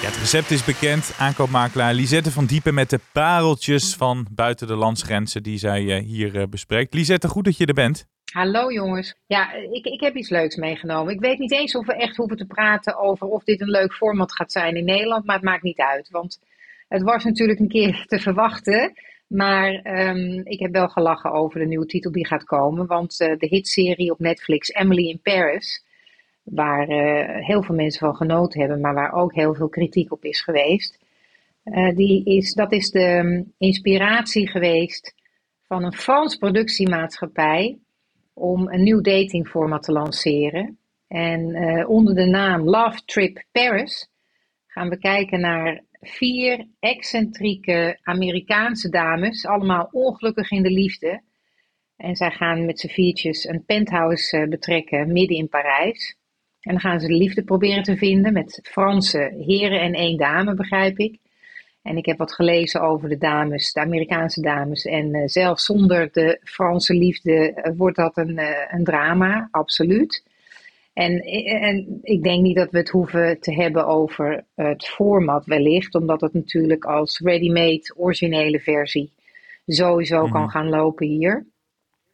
Ja, 0.01 0.11
het 0.11 0.17
recept 0.19 0.51
is 0.51 0.63
bekend. 0.63 1.15
Aankoopmakelaar 1.19 1.93
Lisette 1.93 2.31
van 2.31 2.45
Diepen 2.45 2.73
met 2.73 2.89
de 2.89 2.99
pareltjes 3.11 3.95
van 3.95 4.27
buiten 4.31 4.67
de 4.67 4.75
landsgrenzen 4.75 5.43
die 5.43 5.57
zij 5.57 5.95
eh, 5.97 6.03
hier 6.03 6.39
eh, 6.39 6.47
bespreekt. 6.49 6.93
Lisette, 6.93 7.27
goed 7.27 7.45
dat 7.45 7.57
je 7.57 7.65
er 7.65 7.73
bent. 7.73 8.07
Hallo 8.33 8.71
jongens. 8.71 9.15
Ja, 9.27 9.51
ik, 9.53 9.85
ik 9.85 9.99
heb 9.99 10.15
iets 10.15 10.29
leuks 10.29 10.55
meegenomen. 10.55 11.13
Ik 11.13 11.19
weet 11.19 11.39
niet 11.39 11.51
eens 11.51 11.75
of 11.75 11.85
we 11.85 11.93
echt 11.95 12.15
hoeven 12.15 12.37
te 12.37 12.45
praten 12.45 12.97
over 12.97 13.27
of 13.27 13.43
dit 13.43 13.61
een 13.61 13.69
leuk 13.69 13.93
format 13.93 14.33
gaat 14.35 14.51
zijn 14.51 14.75
in 14.75 14.85
Nederland, 14.85 15.25
maar 15.25 15.35
het 15.35 15.43
maakt 15.45 15.63
niet 15.63 15.79
uit. 15.79 16.09
Want 16.09 16.39
het 16.87 17.01
was 17.01 17.23
natuurlijk 17.23 17.59
een 17.59 17.67
keer 17.67 18.05
te 18.07 18.19
verwachten. 18.19 18.93
Maar 19.27 19.73
ehm, 19.73 20.41
ik 20.43 20.59
heb 20.59 20.71
wel 20.71 20.87
gelachen 20.87 21.31
over 21.31 21.59
de 21.59 21.65
nieuwe 21.65 21.85
titel 21.85 22.11
die 22.11 22.27
gaat 22.27 22.43
komen. 22.43 22.85
Want 22.87 23.19
eh, 23.19 23.37
de 23.37 23.47
hitserie 23.47 24.11
op 24.11 24.19
Netflix 24.19 24.69
Emily 24.69 25.09
in 25.09 25.19
Paris, 25.21 25.85
waar 26.43 26.87
eh, 26.87 27.45
heel 27.45 27.63
veel 27.63 27.75
mensen 27.75 27.99
van 27.99 28.15
genoten 28.15 28.59
hebben, 28.59 28.81
maar 28.81 28.93
waar 28.93 29.13
ook 29.13 29.33
heel 29.33 29.53
veel 29.53 29.69
kritiek 29.69 30.11
op 30.11 30.23
is 30.23 30.41
geweest. 30.41 31.03
eh, 31.63 31.95
die 31.95 32.25
is, 32.25 32.53
dat 32.53 32.71
is 32.71 32.91
de 32.91 32.99
ehm, 32.99 33.43
inspiratie 33.57 34.47
geweest 34.47 35.15
van 35.67 35.83
een 35.83 35.93
Frans 35.93 36.35
productiemaatschappij 36.35 37.79
om 38.33 38.67
een 38.67 38.83
nieuw 38.83 39.01
datingformat 39.01 39.83
te 39.83 39.91
lanceren. 39.91 40.77
En 41.07 41.55
onder 41.87 42.15
de 42.15 42.25
naam 42.25 42.69
Love 42.69 43.01
Trip 43.05 43.43
Paris 43.51 44.09
gaan 44.67 44.89
we 44.89 44.97
kijken 44.97 45.39
naar 45.39 45.83
vier 46.07 46.67
excentrieke 46.79 47.99
Amerikaanse 48.03 48.89
dames, 48.89 49.45
allemaal 49.45 49.89
ongelukkig 49.91 50.51
in 50.51 50.63
de 50.63 50.71
liefde. 50.71 51.21
En 51.97 52.15
zij 52.15 52.31
gaan 52.31 52.65
met 52.65 52.79
z'n 52.79 52.87
viertjes 52.87 53.47
een 53.47 53.65
penthouse 53.65 54.37
eh, 54.37 54.47
betrekken 54.47 55.11
midden 55.11 55.37
in 55.37 55.49
Parijs. 55.49 56.17
En 56.59 56.71
dan 56.71 56.79
gaan 56.79 56.99
ze 56.99 57.07
de 57.07 57.13
liefde 57.13 57.43
proberen 57.43 57.83
te 57.83 57.97
vinden 57.97 58.33
met 58.33 58.59
Franse 58.63 59.43
heren 59.45 59.81
en 59.81 59.93
één 59.93 60.17
dame, 60.17 60.53
begrijp 60.53 60.97
ik. 60.97 61.19
En 61.81 61.97
ik 61.97 62.05
heb 62.05 62.17
wat 62.17 62.33
gelezen 62.33 62.81
over 62.81 63.09
de 63.09 63.17
dames, 63.17 63.73
de 63.73 63.79
Amerikaanse 63.79 64.41
dames. 64.41 64.85
En 64.85 65.13
eh, 65.13 65.21
zelfs 65.25 65.65
zonder 65.65 66.09
de 66.11 66.39
Franse 66.43 66.93
liefde 66.93 67.53
eh, 67.53 67.71
wordt 67.77 67.97
dat 67.97 68.17
een, 68.17 68.39
een 68.69 68.83
drama, 68.83 69.47
absoluut. 69.51 70.23
En, 70.95 71.19
en 71.45 71.99
ik 72.01 72.23
denk 72.23 72.41
niet 72.41 72.55
dat 72.55 72.71
we 72.71 72.77
het 72.77 72.89
hoeven 72.89 73.39
te 73.39 73.53
hebben 73.53 73.87
over 73.87 74.45
het 74.55 74.85
format 74.85 75.45
wellicht, 75.45 75.95
omdat 75.95 76.21
het 76.21 76.33
natuurlijk 76.33 76.85
als 76.85 77.19
ready-made 77.19 77.93
originele 77.95 78.59
versie 78.59 79.11
sowieso 79.65 80.27
kan 80.27 80.49
gaan 80.49 80.69
lopen 80.69 81.07
hier. 81.07 81.45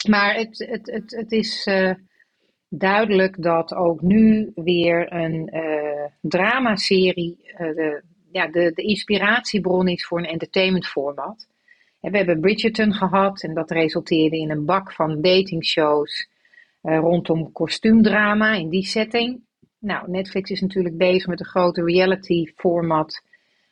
Maar 0.09 0.35
het, 0.35 0.65
het, 0.69 0.91
het, 0.91 1.11
het 1.15 1.31
is 1.31 1.65
eh, 1.65 1.93
duidelijk 2.69 3.41
dat 3.43 3.73
ook 3.73 4.01
nu 4.01 4.51
weer 4.55 5.13
een 5.13 5.49
eh 5.49 6.05
dramaserie 6.21 7.37
eh, 7.43 7.57
de, 7.57 8.03
ja, 8.31 8.47
de, 8.47 8.71
de 8.75 8.81
inspiratiebron 8.81 9.87
is 9.87 10.05
voor 10.05 10.19
een 10.19 10.25
entertainmentformat. 10.25 11.47
En 12.01 12.11
we 12.11 12.17
hebben 12.17 12.39
Bridgerton 12.39 12.93
gehad 12.93 13.43
en 13.43 13.53
dat 13.53 13.71
resulteerde 13.71 14.37
in 14.37 14.51
een 14.51 14.65
bak 14.65 14.91
van 14.93 15.21
datingshows 15.21 16.29
rondom 16.81 17.51
kostuumdrama 17.51 18.53
in 18.53 18.69
die 18.69 18.85
setting. 18.85 19.41
Nou, 19.79 20.11
Netflix 20.11 20.49
is 20.49 20.61
natuurlijk 20.61 20.97
bezig 20.97 21.27
met 21.27 21.39
een 21.39 21.45
grote 21.45 21.83
reality 21.83 22.45
format 22.55 23.21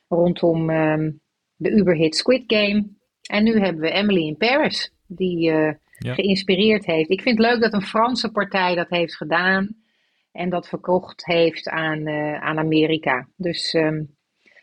rondom 0.08 0.69
ehm, 0.69 1.12
de 1.56 1.72
uberhit 1.72 2.15
Squid 2.15 2.43
Game. 2.48 2.88
En 3.30 3.43
nu 3.43 3.60
hebben 3.60 3.82
we 3.82 3.91
Emily 3.91 4.28
in 4.28 4.38
Paris, 4.38 4.93
die 5.08 5.52
eh, 5.52 5.74
Ja. 5.98 6.13
geïnspireerd 6.13 6.86
heeft. 6.86 7.10
Ik 7.10 7.22
vind 7.22 7.38
het 7.38 7.48
leuk 7.48 7.62
dat 7.62 7.74
een 7.74 7.82
Franse 7.88 8.32
partij 8.32 8.76
dat 8.76 8.89
heeft 8.89 9.15
gedaan 9.15 9.76
en 10.32 10.50
dat 10.50 10.67
verkocht 10.67 11.26
heeft 11.26 11.67
aan, 11.67 12.06
eh, 12.08 12.41
aan 12.41 12.58
Amerika. 12.58 13.28
Dus 13.36 13.74
ehm, 13.74 14.04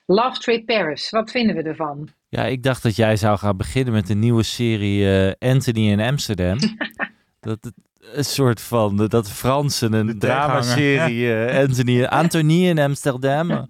Love 0.07 0.41
Trip 0.41 0.67
Paris, 0.67 1.11
wat 1.11 1.31
vinden 1.31 1.57
we 1.57 1.63
ervan? 1.63 2.09
Ja, 2.29 2.45
ik 2.45 2.63
dacht 2.63 2.83
dat 2.83 2.97
jij 2.97 3.17
zou 3.17 3.39
gaan 3.39 3.57
beginnen 3.57 3.93
met 3.93 4.09
een 4.09 4.19
nieuwe 4.19 4.43
serie 4.43 5.09
eh, 5.11 5.51
Anthony 5.53 5.91
in 5.91 6.01
Amsterdam. 6.01 6.59
dat 7.41 7.73
een 8.13 8.25
soort 8.25 8.61
van 8.61 8.97
dat 8.97 9.11
de 9.11 9.25
Fransen 9.25 9.93
een 9.93 10.19
dramaserie 10.19 11.33
eh, 11.35 11.59
Anthony, 11.63 12.05
Anthony 12.05 12.69
in 12.69 12.79
Amsterdam 12.79 13.51
eh, 13.51 13.67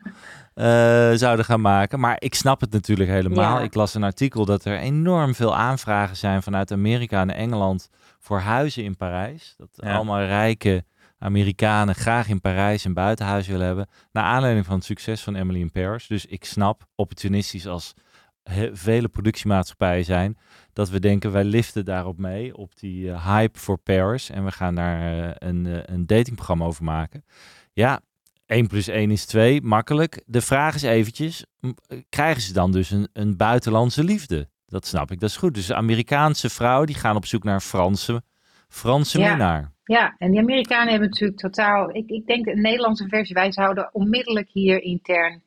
zouden 1.13 1.45
gaan 1.45 1.61
maken. 1.61 2.01
Maar 2.01 2.17
ik 2.19 2.35
snap 2.35 2.61
het 2.61 2.73
natuurlijk 2.73 3.11
helemaal. 3.11 3.59
Ja. 3.59 3.65
Ik 3.65 3.75
las 3.75 3.95
een 3.95 4.03
artikel 4.05 4.45
dat 4.45 4.65
er 4.65 4.79
enorm 4.79 5.35
veel 5.35 5.57
aanvragen 5.57 6.17
zijn 6.17 6.43
vanuit 6.43 6.73
Amerika 6.73 7.21
en 7.21 7.35
Engeland 7.35 7.89
voor 8.21 8.39
huizen 8.39 8.85
in 8.85 8.97
Parijs. 8.97 9.55
Dat 9.57 9.69
Ja. 9.73 9.95
allemaal 9.95 10.23
rijke 10.23 10.85
Amerikanen 11.19 11.95
graag 11.95 12.29
in 12.29 12.41
Parijs 12.41 12.85
een 12.85 12.95
buitenhuis 12.95 13.47
willen 13.47 13.67
hebben. 13.67 13.89
Naar 14.13 14.25
aanleiding 14.25 14.67
van 14.67 14.75
het 14.75 14.85
succes 14.85 15.23
van 15.23 15.35
Emily 15.35 15.61
in 15.61 15.71
Paris. 15.71 16.07
Dus 16.07 16.27
ik 16.27 16.45
snap, 16.45 16.83
opportunistisch 16.95 17.67
als 17.67 17.95
vele 18.73 19.09
productiemaatschappijen 19.09 20.05
zijn, 20.05 20.39
dat 20.73 20.91
we 20.91 21.01
denken 21.01 21.33
wij 21.33 21.45
liften 21.45 21.85
daarop 21.85 22.19
mee, 22.19 22.57
op 22.57 22.79
die 22.79 23.11
eh, 23.11 23.27
hype 23.27 23.59
voor 23.59 23.79
Paris. 23.79 24.31
En 24.31 24.45
we 24.45 24.53
gaan 24.53 24.75
daar 24.75 25.01
eh, 25.01 25.49
een, 25.49 25.67
eh, 25.67 25.79
een 25.85 26.07
datingprogramma 26.07 26.65
over 26.65 26.85
maken. 26.85 27.25
Ja, 27.73 28.01
1 28.47 28.67
plus 28.67 28.89
1 28.89 29.11
is 29.11 29.27
2, 29.27 29.63
makkelijk. 29.63 30.23
De 30.27 30.41
vraag 30.41 30.75
is 30.75 30.83
eventjes, 30.83 31.45
krijgen 32.09 32.43
ze 32.43 32.53
dan 32.53 32.73
dus 32.73 32.91
een, 32.91 33.09
een 33.13 33.37
buitenlandse 33.37 34.05
liefde? 34.05 34.49
Dat 34.67 34.87
snap 34.87 35.11
ik, 35.11 35.21
dat 35.21 35.31
is 35.31 35.37
goed. 35.37 35.55
Dus 35.55 35.73
Amerikaanse 35.73 36.51
vrouwen 36.51 36.87
die 36.87 36.97
gaan 36.97 37.17
op 37.17 37.27
zoek 37.27 37.45
naar 37.45 37.55
een 37.55 37.61
Franse, 37.61 38.23
Franse 38.69 39.19
Ja. 39.19 39.29
minnaar. 39.29 39.75
Ja, 39.85 40.15
en 40.19 40.31
die 40.31 40.41
Amerikanen 40.41 40.91
hebben 40.91 41.09
natuurlijk 41.09 41.39
totaal. 41.39 41.95
Ik, 41.97 42.11
ik 42.11 42.27
denk 42.27 42.45
de 42.45 42.55
Nederlandse 42.55 43.09
versie. 43.09 43.35
Wij 43.35 43.53
zouden 43.53 43.89
onmiddellijk 43.93 44.49
hier 44.53 44.83
intern 44.83 45.43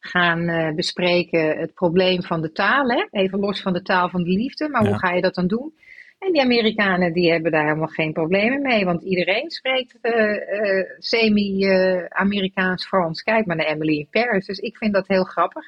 gaan 0.00 0.48
eh, 0.48 0.74
bespreken 0.74 1.58
het 1.58 1.74
probleem 1.74 2.22
van 2.22 2.42
de 2.42 2.52
taal. 2.52 2.88
Hè? 2.88 3.06
Even 3.10 3.38
los 3.38 3.60
van 3.62 3.72
de 3.72 3.82
taal 3.82 4.08
van 4.08 4.22
de 4.22 4.30
liefde. 4.30 4.68
Maar 4.68 4.82
Ja. 4.82 4.88
hoe 4.88 4.98
ga 4.98 5.12
je 5.12 5.20
dat 5.22 5.34
dan 5.34 5.46
doen? 5.46 5.74
En 6.18 6.32
die 6.32 6.42
Amerikanen 6.42 7.12
die 7.12 7.30
hebben 7.30 7.52
daar 7.52 7.64
helemaal 7.64 7.86
geen 7.86 8.12
problemen 8.12 8.62
mee. 8.62 8.84
Want 8.84 9.02
iedereen 9.02 9.50
spreekt 9.50 9.98
eh, 10.00 10.78
eh, 10.78 10.84
semi-Amerikaans-Frans. 10.98 13.22
Kijk 13.22 13.46
maar 13.46 13.56
naar 13.56 13.66
Emily 13.66 13.98
in 13.98 14.08
Paris. 14.10 14.46
Dus 14.46 14.58
ik 14.58 14.76
vind 14.76 14.92
dat 14.92 15.08
heel 15.08 15.24
grappig. 15.24 15.64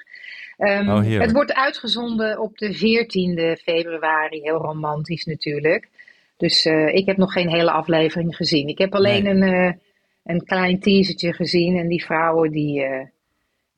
Oh, 0.57 1.01
heerlijk. 1.01 1.23
het 1.23 1.33
wordt 1.33 1.55
uitgezonden 1.55 2.39
op 2.41 2.59
de 2.59 2.75
14e 2.75 3.57
februari. 3.63 4.41
Heel 4.41 4.57
romantisch 4.59 5.25
natuurlijk. 5.25 5.89
Dus 6.37 6.65
ik 6.93 7.07
heb 7.07 7.17
nog 7.17 7.33
geen 7.33 7.49
hele 7.51 7.71
aflevering 7.71 8.37
gezien. 8.37 8.69
Ik 8.69 8.79
heb 8.79 8.95
alleen 8.95 9.23
Nee. 9.39 9.53
een, 9.53 9.81
een 10.25 10.45
klein 10.45 10.81
teasertje 10.81 11.33
gezien. 11.33 11.77
En 11.79 11.89
die 11.89 12.05
vrouwen 12.05 12.51
die, 12.51 12.85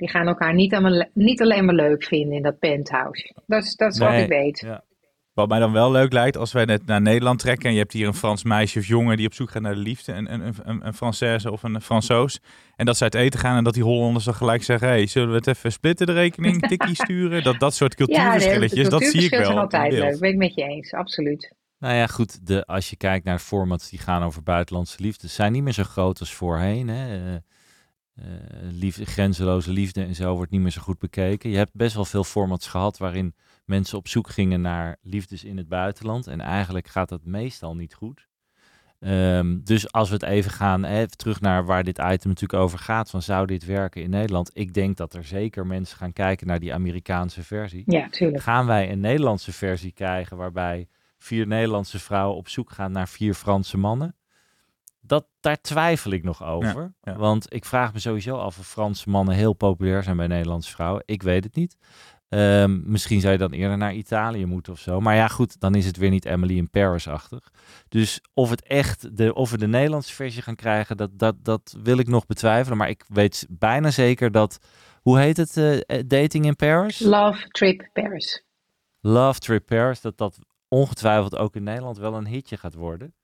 die 0.03 0.11
gaan 0.11 0.27
elkaar 0.27 0.55
niet, 0.55 0.75
allemaal, 0.75 1.07
niet 1.15 1.41
alleen 1.41 1.65
maar 1.65 1.75
leuk 1.75 2.05
vinden 2.05 2.37
in 2.37 2.43
dat 2.43 2.59
penthouse. 2.59 3.35
Dat 3.47 3.63
is, 3.65 3.75
dat 3.75 3.93
is 3.93 3.99
wat 3.99 4.13
ik 4.13 4.29
weet. 4.29 4.61
ja. 4.61 4.85
Wat 5.35 5.49
mij 5.49 5.59
dan 5.59 5.73
wel 5.73 5.91
leuk 5.91 6.13
lijkt, 6.13 6.37
als 6.37 6.53
wij 6.53 6.65
net 6.65 6.87
naar 6.87 7.01
Nederland 7.01 7.39
trekken 7.39 7.67
en 7.67 7.73
je 7.73 7.79
hebt 7.79 7.93
hier 7.93 8.07
een 8.07 8.15
Frans 8.15 8.45
meisje 8.45 8.79
of 8.79 8.87
jongen 8.87 9.17
die 9.17 9.27
op 9.27 9.35
zoek 9.35 9.51
gaat 9.51 9.63
naar 9.63 9.75
de 9.75 9.81
liefde, 9.81 10.13
een, 10.13 10.33
een, 10.33 10.55
een, 10.63 10.87
een 10.87 10.95
Française 10.95 11.51
of 11.51 11.63
een 11.63 11.81
Fransoos, 11.81 12.41
en 12.77 12.87
dat 12.87 12.97
ze 12.97 13.03
uit 13.03 13.15
eten 13.15 13.41
gaan 13.41 13.57
en 13.57 13.65
dat 13.65 13.75
die 13.75 13.83
Hollanders 13.83 14.25
dan 14.25 14.35
gelijk 14.35 14.63
zeggen, 14.63 14.89
hey, 14.89 15.07
zullen 15.07 15.29
we 15.29 15.35
het 15.35 15.47
even 15.47 15.73
splitten 15.73 16.07
de 16.07 16.13
rekening, 16.13 16.61
tikkie 16.69 16.95
sturen? 16.95 17.43
Dat, 17.43 17.59
dat 17.59 17.75
soort 17.75 17.99
Ja, 17.99 18.05
de 18.05 18.13
cultuurverschilletjes, 18.13 18.89
dat 18.89 19.05
zie 19.05 19.23
ik 19.23 19.31
wel 19.31 19.45
zijn 19.45 19.59
altijd 19.59 19.93
leuk. 19.93 20.19
Ben 20.19 20.31
ik 20.31 20.37
met 20.37 20.55
je 20.55 20.63
eens, 20.63 20.93
absoluut. 20.93 21.55
Nou 21.79 21.95
ja, 21.95 22.07
goed, 22.07 22.47
de, 22.47 22.67
als 22.67 22.91
je 22.91 22.97
kijkt 22.97 23.25
naar 23.25 23.39
formats 23.39 23.91
die 23.91 23.99
gaan 23.99 24.23
over 24.23 24.43
buitenlandse 24.43 25.03
liefde, 25.03 25.29
zijn 25.29 25.53
niet 25.53 25.63
meer 25.63 25.73
zo 25.73 25.83
groot 25.83 26.21
als 26.21 26.33
voorheen. 26.33 26.89
Hè? 26.89 27.37
Eh, 28.15 28.25
liefde, 28.71 29.05
grenzeloze 29.05 29.71
liefde 29.71 30.05
en 30.05 30.15
zo 30.15 30.35
wordt 30.35 30.51
niet 30.51 30.61
meer 30.61 30.71
zo 30.71 30.83
goed 30.83 30.99
bekeken. 30.99 31.51
Je 31.51 31.57
hebt 31.57 31.75
best 31.75 31.95
wel 31.95 32.05
veel 32.05 32.25
formats 32.25 32.67
gehad 32.67 32.99
waarin 32.99 33.35
mensen 33.65 33.99
op 33.99 34.09
zoek 34.09 34.29
gingen 34.29 34.61
naar 34.61 34.97
liefdes 35.03 35.45
in 35.45 35.57
het 35.57 35.69
buitenland. 35.69 36.27
En 36.27 36.41
eigenlijk 36.41 36.89
gaat 36.89 37.09
dat 37.09 37.25
meestal 37.25 37.77
niet 37.77 37.95
goed. 37.95 38.29
Ehm, 38.99 39.59
dus 39.63 39.93
als 39.93 40.09
we 40.09 40.15
het 40.15 40.25
even 40.25 40.51
gaan, 40.51 41.07
terug 41.09 41.41
naar 41.41 41.65
waar 41.65 41.85
dit 41.85 41.99
item 41.99 42.29
natuurlijk 42.29 42.63
over 42.63 42.79
gaat, 42.79 43.11
van 43.11 43.23
zou 43.23 43.47
dit 43.47 43.65
werken 43.65 44.03
in 44.03 44.11
Nederland? 44.11 44.51
Ik 44.53 44.75
denk 44.75 44.97
dat 44.97 45.15
er 45.15 45.25
zeker 45.25 45.67
mensen 45.67 45.97
gaan 45.97 46.13
kijken 46.13 46.47
naar 46.47 46.61
die 46.61 46.75
Amerikaanse 46.75 47.43
versie. 47.43 47.83
Ja, 47.87 48.09
tuurlijk. 48.09 48.43
Gaan 48.43 48.67
wij 48.67 48.93
een 48.93 49.01
Nederlandse 49.01 49.53
versie 49.53 49.93
krijgen 49.93 50.37
waarbij 50.37 50.89
vier 51.19 51.47
Nederlandse 51.47 51.99
vrouwen 51.99 52.37
op 52.37 52.49
zoek 52.49 52.71
gaan 52.71 52.93
naar 52.93 53.09
vier 53.09 53.35
Franse 53.35 53.79
mannen? 53.79 54.17
Dat, 55.05 55.27
daar 55.41 55.61
twijfel 55.61 56.11
ik 56.11 56.23
nog 56.23 56.45
over. 56.45 56.95
ja. 57.03 57.17
Want 57.17 57.55
ik 57.55 57.65
vraag 57.65 57.93
me 57.93 57.99
sowieso 57.99 58.37
af 58.37 58.59
of 58.59 58.67
Franse 58.67 59.11
mannen 59.11 59.35
heel 59.35 59.53
populair 59.53 60.03
zijn 60.03 60.17
bij 60.17 60.27
Nederlandse 60.27 60.71
vrouwen. 60.71 61.03
Ik 61.07 61.23
weet 61.23 61.45
het 61.45 61.55
niet. 61.55 61.77
Ehm, 62.29 62.91
misschien 62.91 63.21
zou 63.21 63.33
je 63.33 63.39
dan 63.39 63.53
eerder 63.53 63.77
naar 63.77 63.95
Italië 63.95 64.47
moeten 64.47 64.73
of 64.73 64.79
zo. 64.79 65.01
Maar 65.01 65.15
ja, 65.15 65.29
goed, 65.29 65.61
dan 65.61 65.75
is 65.75 65.87
het 65.87 65.97
weer 65.97 66.11
niet 66.11 66.25
Emily 66.25 66.57
in 66.57 66.71
Paris-achtig. 66.71 67.53
Dus 67.89 68.21
of, 68.35 68.51
het 68.51 68.63
echt 68.63 69.17
de, 69.17 69.35
of 69.35 69.51
we 69.51 69.59
de 69.59 69.67
Nederlandse 69.67 70.15
versie 70.15 70.43
gaan 70.43 70.55
krijgen, 70.55 70.97
dat, 70.97 71.19
dat, 71.19 71.45
dat 71.45 71.77
wil 71.83 71.99
ik 71.99 72.09
nog 72.09 72.27
betwijfelen. 72.27 72.79
Maar 72.79 72.89
ik 72.89 73.05
weet 73.09 73.47
bijna 73.51 73.91
zeker 73.91 74.31
dat, 74.31 74.59
hoe 75.03 75.19
heet 75.19 75.37
het, 75.37 75.57
eh, 75.57 76.03
Dating 76.07 76.45
in 76.45 76.57
Paris? 76.57 76.99
Love 76.99 77.49
Trip 77.49 77.89
Paris. 77.93 78.45
Love 79.01 79.39
Trip 79.39 79.67
Paris, 79.67 80.01
dat 80.01 80.19
dat 80.19 80.39
ongetwijfeld 80.69 81.37
ook 81.37 81.57
in 81.57 81.63
Nederland 81.63 81.99
wel 81.99 82.15
een 82.15 82.27
hitje 82.27 82.57
gaat 82.57 82.75
worden. 82.75 83.15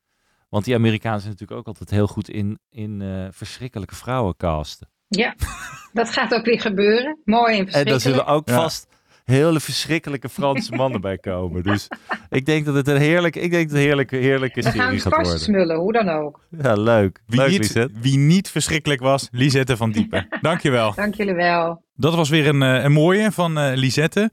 Want 0.48 0.64
die 0.64 0.74
Amerikanen 0.74 1.20
zijn 1.20 1.32
natuurlijk 1.32 1.60
ook 1.60 1.66
altijd 1.66 1.90
heel 1.90 2.06
goed 2.06 2.28
in, 2.30 2.58
in 2.70 3.02
eh, 3.02 3.26
verschrikkelijke 3.30 3.94
vrouwen 3.94 4.36
casten. 4.36 4.88
Ja, 5.08 5.34
dat 5.92 6.10
gaat 6.10 6.34
ook 6.34 6.44
weer 6.44 6.60
gebeuren. 6.60 7.18
Mooi 7.24 7.52
en 7.52 7.58
En 7.58 7.64
daar 7.64 7.72
verschrikkelijk. 7.72 8.02
zullen 8.02 8.26
ook 8.26 8.48
Ja. 8.48 8.54
vast 8.54 8.86
hele 9.24 9.60
verschrikkelijke 9.60 10.28
Franse 10.28 10.72
mannen 10.74 11.00
bij 11.00 11.18
komen. 11.18 11.62
Dus 11.62 11.88
ik 12.28 12.46
denk 12.46 12.64
dat 12.64 12.74
het 12.74 12.88
een 12.88 12.96
heerlijke, 12.96 13.40
ik 13.40 13.50
denk 13.50 13.62
dat 13.62 13.70
het 13.72 13.78
een 13.80 13.86
heerlijke, 13.86 14.16
heerlijke 14.16 14.60
We 14.62 14.70
gaan 14.70 14.72
serie 14.72 14.92
het 14.94 15.02
gaat 15.02 15.12
vast 15.12 15.26
worden. 15.26 15.44
smullen, 15.44 15.76
hoe 15.76 15.92
dan 15.92 16.08
ook. 16.08 16.46
Ja, 16.62 16.74
leuk. 16.74 17.20
Wie, 17.26 17.40
leuk, 17.40 17.50
niet, 17.50 17.86
wie 18.00 18.18
niet 18.18 18.50
verschrikkelijk 18.50 19.00
was, 19.00 19.28
Lisette 19.30 19.76
van 19.76 19.90
Diepen. 19.92 20.26
Dankjewel. 20.40 20.94
Dank 20.94 21.14
jullie 21.14 21.34
wel. 21.34 21.82
Dat 21.94 22.14
was 22.14 22.28
weer 22.28 22.46
een, 22.48 22.62
eh, 22.62 22.82
een 22.84 22.92
mooie 22.92 23.32
van 23.32 23.58
eh 23.58 23.76
Lisette. 23.76 24.30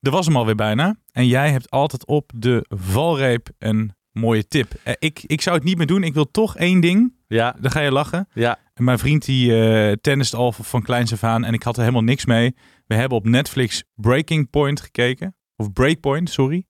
Er 0.00 0.10
was 0.10 0.26
hem 0.26 0.36
alweer 0.36 0.54
bijna. 0.54 0.96
En 1.12 1.26
jij 1.26 1.50
hebt 1.50 1.70
altijd 1.70 2.06
op 2.06 2.30
de 2.34 2.64
valreep 2.68 3.48
een 3.58 3.94
mooie 4.16 4.48
tip. 4.48 4.72
Eh, 4.82 4.94
ik, 4.98 5.22
ik 5.26 5.40
zou 5.40 5.56
het 5.56 5.64
niet 5.64 5.76
meer 5.76 5.86
doen. 5.86 6.02
Ik 6.02 6.14
wil 6.14 6.30
toch 6.30 6.56
één 6.56 6.80
ding. 6.80 7.14
Ja, 7.28 7.56
Dan 7.60 7.70
ga 7.70 7.80
je 7.80 7.92
lachen. 7.92 8.28
ja. 8.32 8.58
En 8.74 8.84
Mijn 8.84 8.98
vriend 8.98 9.24
die 9.24 9.58
eh 9.60 9.92
tennist 10.00 10.34
al 10.34 10.52
van 10.52 10.82
kleins 10.82 11.12
af 11.12 11.24
aan 11.24 11.44
en 11.44 11.54
ik 11.54 11.62
had 11.62 11.74
er 11.76 11.80
helemaal 11.82 12.02
niks 12.02 12.24
mee. 12.26 12.54
We 12.86 12.94
hebben 12.94 13.18
op 13.18 13.24
Netflix 13.26 13.84
Breaking 13.94 14.50
Point 14.50 14.80
gekeken. 14.80 15.34
Of 15.56 15.72
Breakpoint, 15.72 16.30
sorry. 16.30 16.64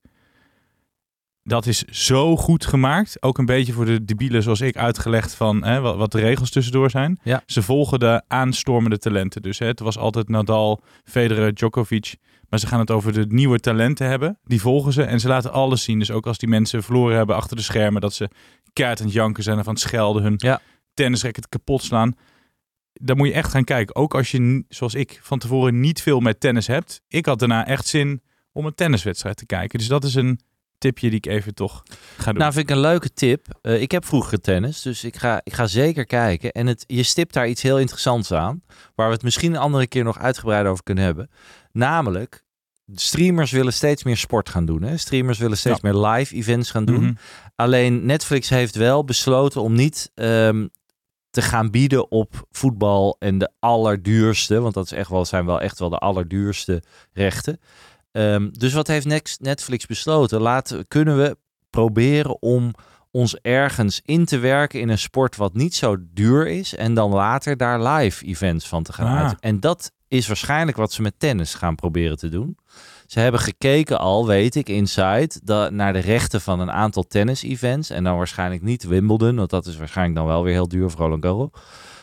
Dat 1.42 1.66
is 1.66 1.82
zo 1.82 2.36
goed 2.36 2.66
gemaakt. 2.66 3.22
Ook 3.22 3.38
een 3.38 3.44
beetje 3.46 3.72
voor 3.72 3.84
de 3.84 4.04
debielen 4.04 4.42
zoals 4.42 4.60
ik 4.60 4.76
uitgelegd 4.76 5.34
van 5.34 5.64
hè, 5.64 5.80
wat, 5.80 5.96
wat 5.96 6.12
de 6.12 6.20
regels 6.20 6.50
tussendoor 6.50 6.90
zijn. 6.90 7.18
Ja. 7.22 7.42
Ze 7.46 7.62
volgen 7.62 7.98
de 7.98 8.22
aanstormende 8.28 8.98
talenten. 8.98 9.42
Dus 9.42 9.58
hè, 9.58 9.66
het 9.66 9.80
was 9.80 9.98
altijd 9.98 10.28
Nadal, 10.28 10.82
Federer, 11.04 11.54
Djokovic. 11.54 12.16
Maar 12.48 12.58
ze 12.58 12.66
gaan 12.66 12.80
het 12.80 12.90
over 12.90 13.12
de 13.12 13.26
nieuwe 13.28 13.58
talenten 13.60 14.06
hebben. 14.08 14.38
Die 14.44 14.60
volgen 14.60 14.92
ze 14.92 15.02
en 15.02 15.20
ze 15.20 15.28
laten 15.28 15.52
alles 15.52 15.82
zien. 15.82 15.98
Dus 15.98 16.10
ook 16.10 16.26
als 16.26 16.38
die 16.38 16.48
mensen 16.48 16.82
verloren 16.82 17.16
hebben 17.16 17.36
achter 17.36 17.56
de 17.56 17.62
schermen. 17.62 18.00
Dat 18.00 18.14
ze 18.14 18.28
het 18.72 19.12
janken 19.12 19.42
zijn 19.42 19.58
of 19.58 19.66
aan 19.66 19.72
het 19.72 19.82
schelden. 19.82 20.22
Hun 20.22 20.34
Ja. 20.36 20.60
tennisracket 20.94 21.48
kapot 21.48 21.82
slaan. 21.82 22.14
Daar 22.92 23.16
moet 23.16 23.26
je 23.28 23.32
echt 23.34 23.50
gaan 23.50 23.64
kijken. 23.64 23.94
Ook 23.94 24.14
als 24.14 24.30
je, 24.30 24.64
zoals 24.68 24.94
ik, 24.94 25.18
van 25.22 25.38
tevoren 25.38 25.80
niet 25.80 26.02
veel 26.02 26.20
met 26.20 26.40
tennis 26.40 26.66
hebt. 26.66 27.00
Ik 27.08 27.26
had 27.26 27.38
daarna 27.38 27.66
echt 27.66 27.86
zin 27.86 28.22
om 28.52 28.66
een 28.66 28.74
tenniswedstrijd 28.74 29.36
te 29.36 29.46
kijken. 29.46 29.78
Dus 29.78 29.88
dat 29.88 30.04
is 30.04 30.14
een 30.14 30.40
tipje 30.78 31.08
die 31.08 31.18
ik 31.18 31.26
even 31.26 31.54
toch 31.54 31.82
ga 32.16 32.30
doen. 32.30 32.40
Nou, 32.40 32.52
vind 32.52 32.70
ik 32.70 32.76
een 32.76 32.80
leuke 32.80 33.12
tip. 33.12 33.46
Eh, 33.62 33.80
ik 33.80 33.90
heb 33.90 34.04
vroeger 34.04 34.40
tennis, 34.40 34.82
dus 34.82 35.04
ik 35.04 35.16
ga, 35.16 35.40
ik 35.44 35.52
ga 35.52 35.66
zeker 35.66 36.06
kijken. 36.06 36.52
En 36.52 36.66
het, 36.66 36.84
je 36.86 37.02
stipt 37.02 37.32
daar 37.32 37.48
iets 37.48 37.62
heel 37.62 37.78
interessants 37.78 38.32
aan, 38.32 38.62
waar 38.94 39.06
we 39.06 39.12
het 39.12 39.22
misschien 39.22 39.54
een 39.54 39.60
andere 39.60 39.86
keer 39.86 40.04
nog 40.04 40.18
uitgebreid 40.18 40.66
over 40.66 40.82
kunnen 40.82 41.04
hebben. 41.04 41.30
Namelijk, 41.72 42.44
streamers 42.94 43.50
willen 43.50 43.72
steeds 43.72 44.04
meer 44.04 44.16
sport 44.16 44.48
gaan 44.48 44.66
doen. 44.66 44.82
Hè? 44.82 44.96
Streamers 44.96 45.38
willen 45.38 45.56
steeds 45.56 45.80
meer 45.80 45.94
live 45.94 46.34
events 46.34 46.70
gaan 46.70 46.84
doen. 46.84 47.04
Mhm. 47.04 47.14
Alleen 47.54 48.06
Netflix 48.06 48.48
heeft 48.48 48.74
wel 48.74 49.04
besloten 49.04 49.62
om 49.62 49.74
niet 49.74 50.10
ehm, 50.14 50.66
te 51.30 51.42
gaan 51.42 51.70
bieden 51.70 52.10
op 52.10 52.46
voetbal 52.50 53.16
en 53.18 53.38
de 53.38 53.50
allerduurste, 53.58 54.60
want 54.60 54.74
dat 54.74 54.84
is 54.84 54.92
echt 54.92 55.10
wel, 55.10 55.24
zijn 55.24 55.46
wel 55.46 55.60
echt 55.60 55.78
wel 55.78 55.88
de 55.88 55.98
allerduurste 55.98 56.82
rechten. 57.12 57.60
Ehm, 58.16 58.48
dus 58.50 58.72
wat 58.72 58.86
heeft 58.86 59.38
Netflix 59.40 59.86
besloten? 59.86 60.40
Laten, 60.40 60.88
kunnen 60.88 61.16
we 61.16 61.36
proberen 61.70 62.42
om 62.42 62.74
ons 63.10 63.36
ergens 63.40 64.00
in 64.04 64.24
te 64.24 64.38
werken 64.38 64.80
in 64.80 64.88
een 64.88 64.98
sport 64.98 65.36
wat 65.36 65.54
niet 65.54 65.74
zo 65.74 65.96
duur 66.00 66.46
is 66.48 66.74
en 66.74 66.94
dan 66.94 67.10
later 67.10 67.56
daar 67.56 67.82
live 67.82 68.24
events 68.24 68.68
van 68.68 68.82
te 68.82 68.92
gaan 68.92 69.16
Ah. 69.16 69.24
uit. 69.26 69.36
En 69.40 69.60
dat 69.60 69.92
is 70.08 70.26
waarschijnlijk 70.26 70.76
wat 70.76 70.92
ze 70.92 71.02
met 71.02 71.14
tennis 71.18 71.54
gaan 71.54 71.74
proberen 71.74 72.16
te 72.16 72.28
doen. 72.28 72.58
Ze 73.06 73.20
hebben 73.20 73.40
gekeken 73.40 73.98
al, 73.98 74.26
weet 74.26 74.54
ik, 74.54 74.68
Inside, 74.68 75.30
da- 75.44 75.70
naar 75.70 75.92
de 75.92 75.98
rechten 75.98 76.40
van 76.40 76.60
een 76.60 76.70
aantal 76.72 77.02
tennis-events. 77.02 77.90
En 77.90 78.04
dan 78.04 78.16
waarschijnlijk 78.16 78.62
niet 78.62 78.84
Wimbledon, 78.84 79.36
want 79.36 79.50
dat 79.50 79.66
is 79.66 79.76
waarschijnlijk 79.76 80.16
dan 80.18 80.26
wel 80.26 80.42
weer 80.42 80.52
heel 80.52 80.68
duur 80.68 80.90
voor 80.90 81.00
Roland 81.00 81.24
Garros. 81.24 81.50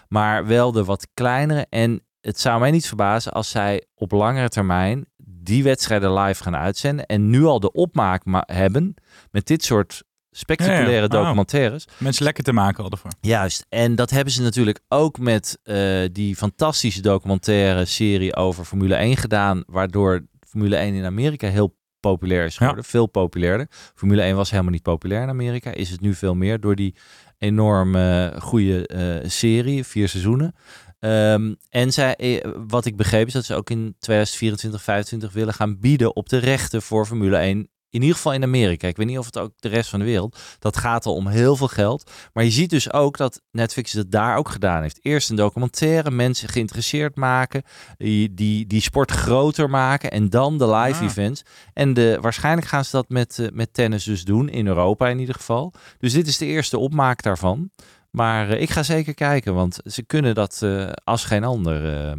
Maar 0.07 0.45
wel 0.47 0.71
de 0.71 0.83
wat 0.83 1.07
kleinere. 1.13 1.65
En 1.69 2.01
het 2.21 2.39
zou 2.39 2.59
mij 2.59 2.71
niet 2.71 2.87
verbazen 2.87 3.31
als 3.31 3.49
zij 3.49 3.83
op 3.95 4.11
langere 4.11 4.49
termijn 4.49 5.05
die 5.43 5.63
wedstrijden 5.63 6.13
live 6.13 6.43
gaan 6.43 6.55
uitzenden. 6.55 7.05
En 7.05 7.29
nu 7.29 7.43
al 7.45 7.59
de 7.59 7.71
opmaak 7.71 8.25
ma- 8.25 8.43
hebben 8.45 8.93
met 9.31 9.47
dit 9.47 9.63
soort 9.63 10.03
spectaculaire 10.31 10.91
Ja, 10.91 11.01
ja. 11.01 11.07
Wauw. 11.07 11.23
documentaires. 11.23 11.87
Mensen 11.97 12.23
lekker 12.23 12.43
te 12.43 12.53
maken 12.53 12.83
al 12.83 12.89
ervoor. 12.89 13.11
Juist, 13.21 13.65
en 13.69 13.95
dat 13.95 14.09
hebben 14.09 14.33
ze 14.33 14.41
natuurlijk 14.41 14.79
ook 14.87 15.19
met 15.19 15.59
eh, 15.63 15.99
die 16.11 16.35
fantastische 16.35 17.01
documentaire 17.01 17.85
serie 17.85 18.35
over 18.35 18.65
Formule 18.65 18.95
1 18.95 19.17
gedaan, 19.17 19.63
waardoor 19.67 20.25
Formule 20.47 20.75
1 20.75 20.93
in 20.93 21.05
Amerika 21.05 21.47
heel 21.47 21.75
populair 21.99 22.45
is 22.45 22.57
geworden, 22.57 22.83
veel 22.83 23.05
populairder. 23.07 23.67
Formule 23.95 24.21
1 24.21 24.35
was 24.35 24.51
helemaal 24.51 24.71
niet 24.71 24.81
populair 24.81 25.21
in 25.21 25.29
Amerika, 25.29 25.71
is 25.71 25.89
het 25.89 26.01
nu 26.01 26.13
veel 26.13 26.35
meer 26.35 26.59
door 26.59 26.75
die 26.75 26.95
enorm 27.37 27.95
eh, 27.95 28.27
goede 28.41 28.87
eh, 28.87 29.29
serie, 29.29 29.83
vier 29.83 30.07
seizoenen. 30.09 30.55
Ehm, 31.03 31.53
en 31.69 31.93
zij, 31.93 32.15
eh, 32.15 32.51
wat 32.67 32.85
ik 32.85 32.95
begreep 32.95 33.27
is 33.27 33.33
dat 33.33 33.45
ze 33.45 33.55
ook 33.55 33.69
in 33.69 33.95
2024, 33.99 34.81
2025 34.81 35.33
willen 35.33 35.53
gaan 35.53 35.79
bieden 35.79 36.15
op 36.15 36.29
de 36.29 36.37
rechten 36.37 36.81
voor 36.81 37.05
Formule 37.05 37.37
1 37.37 37.67
in 37.93 38.01
ieder 38.01 38.15
geval 38.15 38.33
in 38.33 38.43
Amerika, 38.43 38.87
ik 38.87 38.97
weet 38.97 39.07
niet 39.07 39.17
of 39.17 39.25
het 39.25 39.37
ook 39.37 39.51
de 39.59 39.67
rest 39.67 39.89
van 39.89 39.99
de 39.99 40.05
wereld, 40.05 40.39
dat 40.59 40.77
gaat 40.77 41.05
al 41.05 41.15
om 41.15 41.27
heel 41.27 41.55
veel 41.55 41.67
geld. 41.67 42.11
Maar 42.33 42.43
je 42.43 42.51
ziet 42.51 42.69
dus 42.69 42.93
ook 42.93 43.17
dat 43.17 43.41
Netflix 43.51 43.93
het 43.93 44.11
daar 44.11 44.37
ook 44.37 44.49
gedaan 44.49 44.81
heeft. 44.81 44.99
Eerst 45.01 45.29
een 45.29 45.35
documentaire, 45.35 46.11
mensen 46.11 46.49
geïnteresseerd 46.49 47.15
maken, 47.15 47.63
die, 47.97 48.33
die, 48.33 48.67
die 48.67 48.81
sport 48.81 49.11
groter 49.11 49.69
maken 49.69 50.11
en 50.11 50.29
dan 50.29 50.57
de 50.57 50.67
live 50.75 50.99
Ah. 50.99 51.09
events. 51.09 51.43
En 51.73 51.93
de, 51.93 52.17
waarschijnlijk 52.21 52.67
gaan 52.67 52.85
ze 52.85 52.91
dat 52.91 53.09
met, 53.09 53.39
eh, 53.39 53.47
met 53.51 53.73
tennis 53.73 54.03
dus 54.03 54.23
doen, 54.25 54.49
in 54.49 54.67
Europa 54.67 55.07
in 55.07 55.19
ieder 55.19 55.35
geval. 55.35 55.73
Dus 55.97 56.13
dit 56.13 56.27
is 56.27 56.37
de 56.37 56.45
eerste 56.45 56.77
opmaak 56.77 57.21
daarvan. 57.21 57.69
Maar 58.15 58.49
eh, 58.49 58.61
ik 58.61 58.69
ga 58.69 58.83
zeker 58.83 59.13
kijken, 59.13 59.53
want 59.53 59.79
ze 59.85 60.03
kunnen 60.03 60.35
dat 60.35 60.59
eh, 60.61 60.89
als 61.03 61.25
geen 61.25 61.43
ander, 61.43 62.07
eh, 62.07 62.17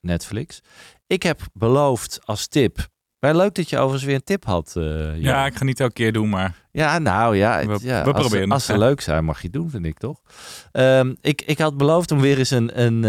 Netflix. 0.00 0.60
Ik 1.06 1.22
heb 1.22 1.40
beloofd 1.52 2.20
als 2.24 2.46
tip. 2.46 2.88
Wel 3.18 3.34
leuk 3.34 3.54
dat 3.54 3.70
je 3.70 3.76
overigens 3.76 4.04
weer 4.04 4.14
een 4.14 4.24
tip 4.24 4.44
had. 4.44 4.72
Ja, 5.14 5.46
ik 5.46 5.54
ga 5.56 5.64
niet 5.64 5.80
elke 5.80 5.92
keer 5.92 6.12
doen, 6.12 6.28
maar 6.28 6.66
Ja, 6.72 6.98
nou 6.98 7.36
ja. 7.36 7.58
het- 7.58 7.82
ja 7.82 8.04
we 8.04 8.12
als, 8.12 8.20
proberen 8.26 8.50
Als 8.52 8.64
ze 8.64 8.72
ja. 8.72 8.78
leuk 8.78 9.00
zijn, 9.00 9.24
mag 9.24 9.36
je 9.36 9.42
het 9.46 9.52
doen, 9.52 9.70
vind 9.70 9.86
ik 9.86 9.98
toch? 9.98 10.20
Ehm, 10.72 11.14
ik, 11.20 11.42
ik 11.42 11.58
had 11.58 11.76
beloofd 11.76 12.10
om 12.10 12.20
weer 12.20 12.38
eens 12.38 12.50
een, 12.50 12.80
een, 12.82 13.02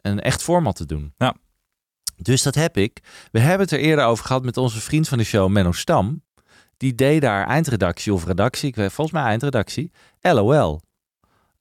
een 0.00 0.20
echt 0.20 0.42
format 0.42 0.76
te 0.76 0.86
doen. 0.86 1.14
Ja. 1.18 1.34
Dus 2.16 2.42
dat 2.42 2.54
heb 2.54 2.76
ik. 2.76 3.00
We 3.32 3.40
hebben 3.40 3.60
het 3.60 3.70
er 3.70 3.78
eerder 3.78 4.04
over 4.04 4.24
gehad 4.24 4.44
met 4.44 4.56
onze 4.56 4.80
vriend 4.80 5.08
van 5.08 5.18
de 5.18 5.24
show, 5.24 5.48
Menno 5.50 5.72
Stam. 5.72 6.24
Die 6.76 6.94
deed 6.94 7.20
daar 7.20 7.46
eindredactie 7.46 8.12
of 8.12 8.24
redactie, 8.26 8.68
ik 8.68 8.76
weet 8.76 8.92
volgens 8.92 9.16
mij 9.16 9.26
eindredactie. 9.26 9.90
LOL. 10.20 10.80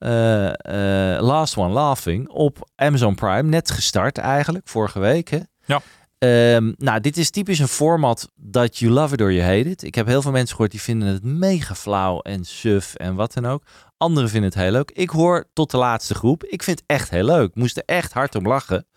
Eh, 0.06 1.16
eh, 1.16 1.22
Last 1.22 1.58
One 1.58 1.74
Laughing 1.74 2.30
op 2.30 2.70
Amazon 2.76 3.16
Prime. 3.16 3.42
Net 3.42 3.72
gestart 3.72 4.18
eigenlijk, 4.18 4.68
vorige 4.68 5.00
week. 5.00 5.30
Hè? 5.30 5.40
Ja. 5.66 5.82
Ehm, 6.18 6.74
nou, 6.78 7.00
dit 7.00 7.18
is 7.18 7.30
typisch 7.30 7.60
een 7.60 7.68
format 7.68 8.32
dat 8.36 8.78
you 8.78 8.92
love 8.92 9.14
it 9.14 9.22
or 9.22 9.34
you 9.34 9.56
hate 9.56 9.70
it. 9.70 9.84
Ik 9.84 9.96
heb 9.96 10.08
heel 10.08 10.22
veel 10.22 10.32
mensen 10.32 10.50
gehoord 10.50 10.72
die 10.72 10.82
vinden 10.82 11.08
het 11.08 11.24
mega 11.24 11.76
flauw 11.76 12.20
en 12.20 12.44
suf 12.44 12.96
en 12.96 13.16
wat 13.16 13.34
dan 13.34 13.46
ook. 13.46 13.64
Anderen 13.98 14.30
vinden 14.30 14.50
het 14.50 14.60
heel 14.60 14.72
leuk. 14.72 14.92
Ik 14.92 15.10
hoor 15.10 15.46
tot 15.54 15.72
de 15.72 15.78
laatste 15.78 16.16
groep. 16.16 16.44
Ik 16.44 16.64
vind 16.64 16.80
het 16.80 16.90
echt 16.90 17.10
heel 17.10 17.26
leuk. 17.26 17.50
Ik 17.50 17.56
moest 17.56 17.78
er 17.78 17.84
echt 17.86 18.14
hard 18.14 18.36
om 18.36 18.48
lachen. 18.48 18.88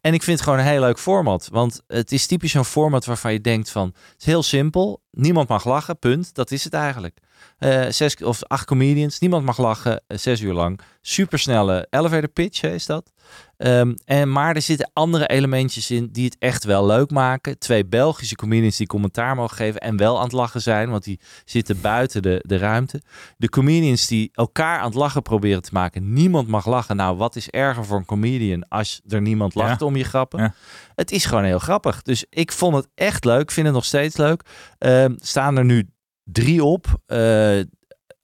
En 0.00 0.14
ik 0.14 0.22
vind 0.22 0.38
het 0.38 0.48
gewoon 0.48 0.64
een 0.64 0.70
heel 0.70 0.80
leuk 0.80 0.98
format. 0.98 1.48
Want 1.52 1.82
het 1.86 2.12
is 2.12 2.26
typisch 2.26 2.54
een 2.54 2.64
format 2.64 3.04
waarvan 3.04 3.32
je 3.32 3.40
denkt 3.40 3.70
van... 3.70 3.86
Het 3.86 4.20
is 4.20 4.26
heel 4.26 4.42
simpel. 4.42 5.02
Niemand 5.10 5.48
mag 5.48 5.64
lachen. 5.64 5.98
Punt. 5.98 6.34
Dat 6.34 6.50
is 6.50 6.64
het 6.64 6.74
eigenlijk. 6.74 7.18
Eh, 7.58 7.86
zes 7.88 8.16
of 8.16 8.42
acht 8.44 8.64
comedians. 8.66 9.18
Niemand 9.18 9.44
mag 9.44 9.58
lachen. 9.58 10.02
eh, 10.06 10.18
zes 10.18 10.40
uur 10.40 10.52
lang. 10.52 10.80
Supersnelle 11.02 11.86
elevator 11.90 12.28
pitch 12.28 12.60
hè, 12.60 12.74
is 12.74 12.86
dat. 12.86 13.12
Ehm, 13.56 13.94
en, 14.04 14.32
maar 14.32 14.54
er 14.54 14.62
zitten 14.62 14.90
andere 14.92 15.26
elementjes 15.26 15.90
in 15.90 16.08
die 16.12 16.24
het 16.24 16.36
echt 16.38 16.64
wel 16.64 16.86
leuk 16.86 17.10
maken. 17.10 17.58
Twee 17.58 17.86
Belgische 17.86 18.34
comedians 18.36 18.76
die 18.76 18.86
commentaar 18.86 19.34
mogen 19.36 19.56
geven 19.56 19.80
en 19.80 19.96
wel 19.96 20.16
aan 20.16 20.22
het 20.24 20.32
lachen 20.32 20.60
zijn, 20.62 20.90
want 20.90 21.04
die 21.04 21.20
zitten 21.44 21.80
buiten 21.80 22.22
de, 22.22 22.44
de 22.46 22.56
ruimte. 22.58 23.02
De 23.36 23.48
comedians 23.48 24.06
die 24.06 24.30
elkaar 24.32 24.78
aan 24.78 24.84
het 24.86 24.94
lachen 24.94 25.22
proberen 25.22 25.62
te 25.62 25.70
maken. 25.72 26.12
Niemand 26.12 26.48
mag 26.48 26.66
lachen. 26.66 26.96
Nou, 26.96 27.16
wat 27.16 27.36
is 27.36 27.48
erger 27.50 27.84
voor 27.84 27.96
een 27.98 28.04
comedian 28.04 28.68
als 28.68 29.00
er 29.08 29.20
niemand 29.20 29.54
Ja. 29.54 29.62
lacht 29.62 29.82
om 29.82 29.96
je 29.96 30.04
grappen? 30.04 30.40
Ja. 30.40 30.54
Het 30.94 31.10
is 31.10 31.24
gewoon 31.24 31.44
heel 31.44 31.58
grappig. 31.58 32.02
Dus 32.02 32.24
ik 32.30 32.52
vond 32.52 32.76
het 32.76 32.88
echt 32.94 33.24
leuk. 33.24 33.40
Ik 33.40 33.50
vind 33.50 33.66
het 33.66 33.74
nog 33.74 33.84
steeds 33.84 34.16
leuk. 34.16 34.42
Ehm, 34.78 35.14
staan 35.18 35.56
er 35.56 35.64
nu 35.64 35.88
drie 36.32 36.64
op. 36.64 36.86
Eh, 37.06 37.60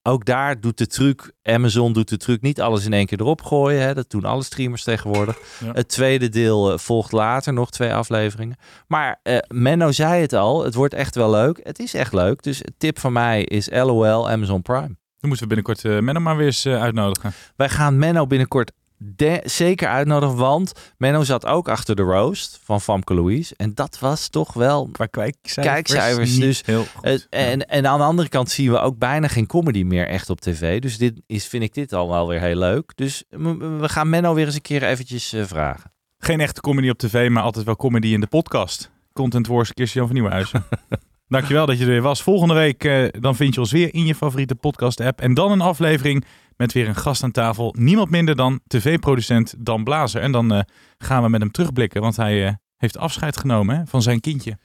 ook 0.03 0.25
daar 0.25 0.61
doet 0.61 0.79
de 0.79 0.87
truc, 0.87 1.33
Amazon 1.43 1.93
doet 1.93 2.09
de 2.09 2.17
truc 2.17 2.43
niet 2.43 2.61
alles 2.61 2.85
in 2.85 2.93
één 2.93 3.07
keer 3.07 3.21
erop 3.21 3.43
gooien. 3.43 3.83
Hè? 3.83 3.95
Dat 3.95 4.11
doen 4.11 4.25
alle 4.25 4.43
streamers 4.43 4.85
tegenwoordig. 4.85 5.39
Ja. 5.65 5.73
Het 5.73 5.89
tweede 5.89 6.29
deel 6.29 6.73
eh, 6.73 6.79
volgt 6.79 7.13
later, 7.13 7.53
nog 7.53 7.71
twee 7.71 7.95
afleveringen. 7.95 8.57
Maar 8.87 9.21
eh, 9.23 9.39
Menno 9.49 9.93
zei 9.93 10.21
het 10.21 10.33
al, 10.33 10.65
het 10.65 10.75
wordt 10.75 10.95
echt 10.95 11.15
wel 11.15 11.31
leuk. 11.31 11.61
Het 11.63 11.79
is 11.79 11.95
echt 11.95 12.13
leuk. 12.13 12.43
Dus 12.43 12.63
tip 12.79 12.99
van 12.99 13.13
mij 13.13 13.43
is 13.43 13.71
LOL 13.71 14.31
Amazon 14.31 14.63
Prime. 14.63 14.97
dan 15.19 15.29
moeten 15.29 15.49
we 15.49 15.55
binnenkort 15.55 16.03
Menno 16.03 16.21
maar 16.21 16.37
weer 16.37 16.47
eens 16.47 16.67
uitnodigen. 16.67 17.33
Wij 17.57 17.69
gaan 17.69 17.99
Menno 17.99 18.27
binnenkort 18.27 18.73
de- 18.99 19.41
zeker 19.45 19.89
uitnodigen, 19.89 20.37
want 20.37 20.73
Menno 20.99 21.23
zat 21.23 21.47
ook 21.47 21.69
achter 21.69 21.97
de 21.97 22.03
roast 22.03 22.61
van 22.65 22.81
Famke 22.81 23.15
Louise. 23.15 23.55
En 23.57 23.75
dat 23.75 23.99
was 23.99 24.29
toch 24.29 24.53
wel... 24.53 24.89
Qua 24.93 25.07
kijkcijfers, 25.07 25.75
Kijkcijfers, 25.75 26.31
niet 26.33 26.41
dus, 26.41 26.63
heel 26.65 26.85
goed. 26.95 27.27
En, 27.31 27.69
en 27.69 27.87
aan 27.87 27.99
de 27.99 28.05
andere 28.05 28.29
kant 28.29 28.51
zien 28.51 28.71
we 28.71 28.79
ook 28.79 28.99
bijna 28.99 29.29
geen 29.29 29.47
comedy 29.47 29.83
meer 29.83 30.09
echt 30.09 30.31
op 30.31 30.41
tv. 30.41 30.81
Dus 30.81 30.99
dit 30.99 31.21
is, 31.27 31.47
vind 31.47 31.63
ik 31.63 31.75
dit 31.75 31.93
al 31.93 32.09
wel 32.09 32.29
weer 32.29 32.41
heel 32.41 32.57
leuk. 32.57 32.93
Dus 32.95 33.25
we 33.29 33.89
gaan 33.89 34.09
Menno 34.09 34.35
weer 34.35 34.47
eens 34.47 34.55
een 34.55 34.61
keer 34.61 34.83
eventjes 34.83 35.33
eh, 35.33 35.45
vragen. 35.45 35.93
Geen 36.19 36.41
echte 36.41 36.61
comedy 36.61 36.89
op 36.89 36.99
tv, 36.99 37.31
maar 37.31 37.43
altijd 37.43 37.65
wel 37.65 37.77
comedy 37.77 38.09
in 38.09 38.21
de 38.21 38.27
podcast. 38.27 38.91
Content 39.13 39.47
Wars 39.47 39.71
Christian 39.75 40.05
van 40.07 40.15
Nieuwenhuizen. 40.15 40.65
Dankjewel 41.29 41.67
dat 41.67 41.79
je 41.79 41.85
er 41.85 41.91
weer 41.91 42.03
was. 42.03 42.23
Volgende 42.23 42.55
week 42.55 42.85
eh, 42.85 43.05
dan 43.21 43.37
vind 43.37 43.55
je 43.55 43.61
ons 43.61 43.73
weer 43.73 43.95
in 43.95 44.07
je 44.07 44.15
favoriete 44.15 44.55
podcast 44.55 45.01
app. 45.01 45.21
En 45.21 45.35
dan 45.35 45.53
een 45.53 45.61
aflevering 45.61 46.25
met 46.57 46.73
weer 46.73 46.89
een 46.89 46.95
gast 46.97 47.23
aan 47.23 47.31
tafel. 47.31 47.75
Niemand 47.79 48.11
minder 48.11 48.37
dan 48.37 48.61
tv-producent 48.67 49.55
Dan 49.59 49.85
Blazer. 49.85 50.21
En 50.23 50.33
dan 50.33 50.53
eh, 50.55 50.61
gaan 50.99 51.23
we 51.23 51.29
met 51.29 51.41
hem 51.41 51.51
terugblikken, 51.51 52.01
want 52.01 52.17
hij 52.17 52.47
eh, 52.47 52.53
heeft 52.77 52.99
afscheid 52.99 53.37
genomen 53.37 53.77
hè, 53.77 53.83
van 53.87 54.03
zijn 54.03 54.21
kindje. 54.21 54.59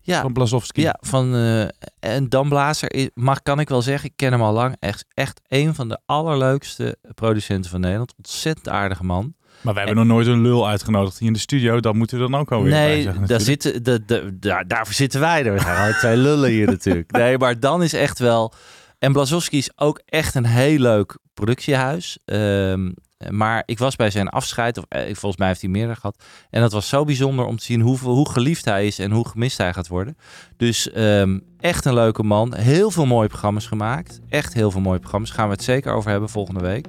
Ja, 0.00 0.20
Van 0.22 0.32
Blazowski. 0.32 0.80
ja 0.82 0.96
van, 1.00 1.34
eh, 1.34 1.62
en 2.00 2.28
Dan 2.28 2.48
Blazer 2.48 2.92
is- 2.94 3.10
mag, 3.14 3.42
kan 3.42 3.60
ik 3.60 3.68
wel 3.68 3.82
zeggen, 3.82 4.08
ik 4.08 4.16
ken 4.16 4.32
hem 4.32 4.42
al 4.42 4.52
lang. 4.52 4.76
Echt, 4.80 5.04
echt 5.14 5.40
een 5.48 5.74
van 5.74 5.88
de 5.88 5.98
allerleukste 6.06 6.96
producenten 7.14 7.70
van 7.70 7.80
Nederland. 7.80 8.14
Ontzettend 8.16 8.68
aardige 8.68 9.04
man. 9.04 9.34
Maar 9.60 9.72
we 9.74 9.78
hebben 9.80 9.96
nog 9.96 10.06
nooit 10.06 10.26
een 10.26 10.42
lul 10.42 10.68
uitgenodigd 10.68 11.18
hier 11.18 11.26
in 11.28 11.32
de 11.34 11.38
studio. 11.38 11.80
Dat 11.80 11.94
moeten 11.94 12.18
we 12.18 12.30
dan 12.30 12.40
ook 12.40 12.52
alweer 12.52 12.72
Nee, 12.72 13.02
zeggen 13.02 13.26
daar 13.26 13.40
zitten, 13.40 13.82
de, 13.82 14.04
de, 14.04 14.36
daar, 14.40 14.66
daarvoor 14.66 14.94
zitten 14.94 15.20
wij 15.20 15.44
er. 15.44 15.52
We 15.54 15.96
twee 16.00 16.16
lullen 16.16 16.50
hier 16.50 16.66
natuurlijk. 16.66 17.10
Nee, 17.10 17.38
maar 17.38 17.60
dan 17.60 17.82
is 17.82 17.92
echt 17.92 18.18
wel... 18.18 18.52
En 18.98 19.12
Blazowski 19.12 19.58
is 19.58 19.70
ook 19.76 20.00
echt 20.04 20.34
een 20.34 20.46
heel 20.46 20.78
leuk 20.78 21.18
productiehuis. 21.34 22.18
Ehm, 22.24 22.90
maar 23.30 23.62
ik 23.66 23.78
was 23.78 23.96
bij 23.96 24.10
zijn 24.10 24.28
afscheid, 24.28 24.78
of 24.78 24.84
eh, 24.88 25.02
volgens 25.02 25.36
mij 25.36 25.48
heeft 25.48 25.60
hij 25.60 25.70
meerdere 25.70 26.00
gehad. 26.00 26.24
En 26.50 26.60
dat 26.60 26.72
was 26.72 26.88
zo 26.88 27.04
bijzonder 27.04 27.44
om 27.44 27.56
te 27.56 27.64
zien 27.64 27.80
hoeveel, 27.80 28.14
hoe 28.14 28.30
geliefd 28.30 28.64
hij 28.64 28.86
is 28.86 28.98
en 28.98 29.10
hoe 29.10 29.28
gemist 29.28 29.58
hij 29.58 29.72
gaat 29.72 29.88
worden. 29.88 30.16
Dus 30.56 30.90
ehm, 30.90 31.38
echt 31.60 31.84
een 31.84 31.94
leuke 31.94 32.22
man. 32.22 32.54
Heel 32.54 32.90
veel 32.90 33.06
mooie 33.06 33.28
programma's 33.28 33.66
gemaakt. 33.66 34.20
Echt 34.28 34.54
heel 34.54 34.70
veel 34.70 34.80
mooie 34.80 34.98
programma's. 34.98 35.30
Gaan 35.30 35.48
we 35.48 35.54
het 35.54 35.64
zeker 35.64 35.92
over 35.92 36.10
hebben 36.10 36.28
volgende 36.28 36.60
week. 36.60 36.86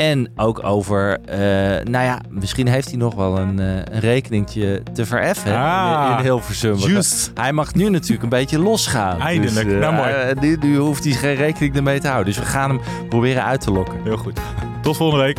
En 0.00 0.32
ook 0.36 0.64
over, 0.64 1.20
eh, 1.24 1.38
nou 1.84 2.04
ja, 2.04 2.20
misschien 2.28 2.68
heeft 2.68 2.88
hij 2.88 2.96
nog 2.96 3.14
wel 3.14 3.38
een, 3.38 3.58
eh, 3.58 3.66
een 3.74 4.00
rekeningtje 4.00 4.82
te 4.92 5.06
vereffen 5.06 5.56
Ah, 5.56 6.08
in, 6.10 6.16
in 6.18 6.22
Hilversum. 6.24 6.76
Juist. 6.76 7.30
Hij 7.34 7.52
mag 7.52 7.74
nu 7.74 7.88
natuurlijk 7.90 8.22
een 8.22 8.28
beetje 8.28 8.58
losgaan. 8.58 9.20
Eindelijk. 9.20 9.66
Dus, 9.66 9.74
eh, 9.74 9.80
Nou, 9.80 9.94
mooi. 9.94 10.34
nu, 10.40 10.56
nu 10.60 10.76
hoeft 10.76 11.04
hij 11.04 11.12
geen 11.12 11.34
rekening 11.34 11.76
ermee 11.76 12.00
te 12.00 12.06
houden. 12.08 12.26
Dus 12.34 12.42
we 12.42 12.48
gaan 12.48 12.70
hem 12.70 12.80
proberen 13.08 13.44
uit 13.44 13.60
te 13.60 13.70
lokken. 13.70 14.02
Heel 14.04 14.16
goed. 14.16 14.40
Tot 14.82 14.96
volgende 14.96 15.24
week. 15.24 15.38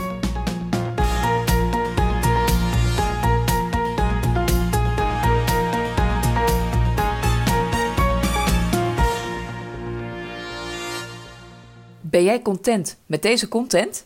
Ben 12.02 12.24
jij 12.24 12.42
content 12.42 12.98
met 13.06 13.22
deze 13.22 13.48
content? 13.48 14.06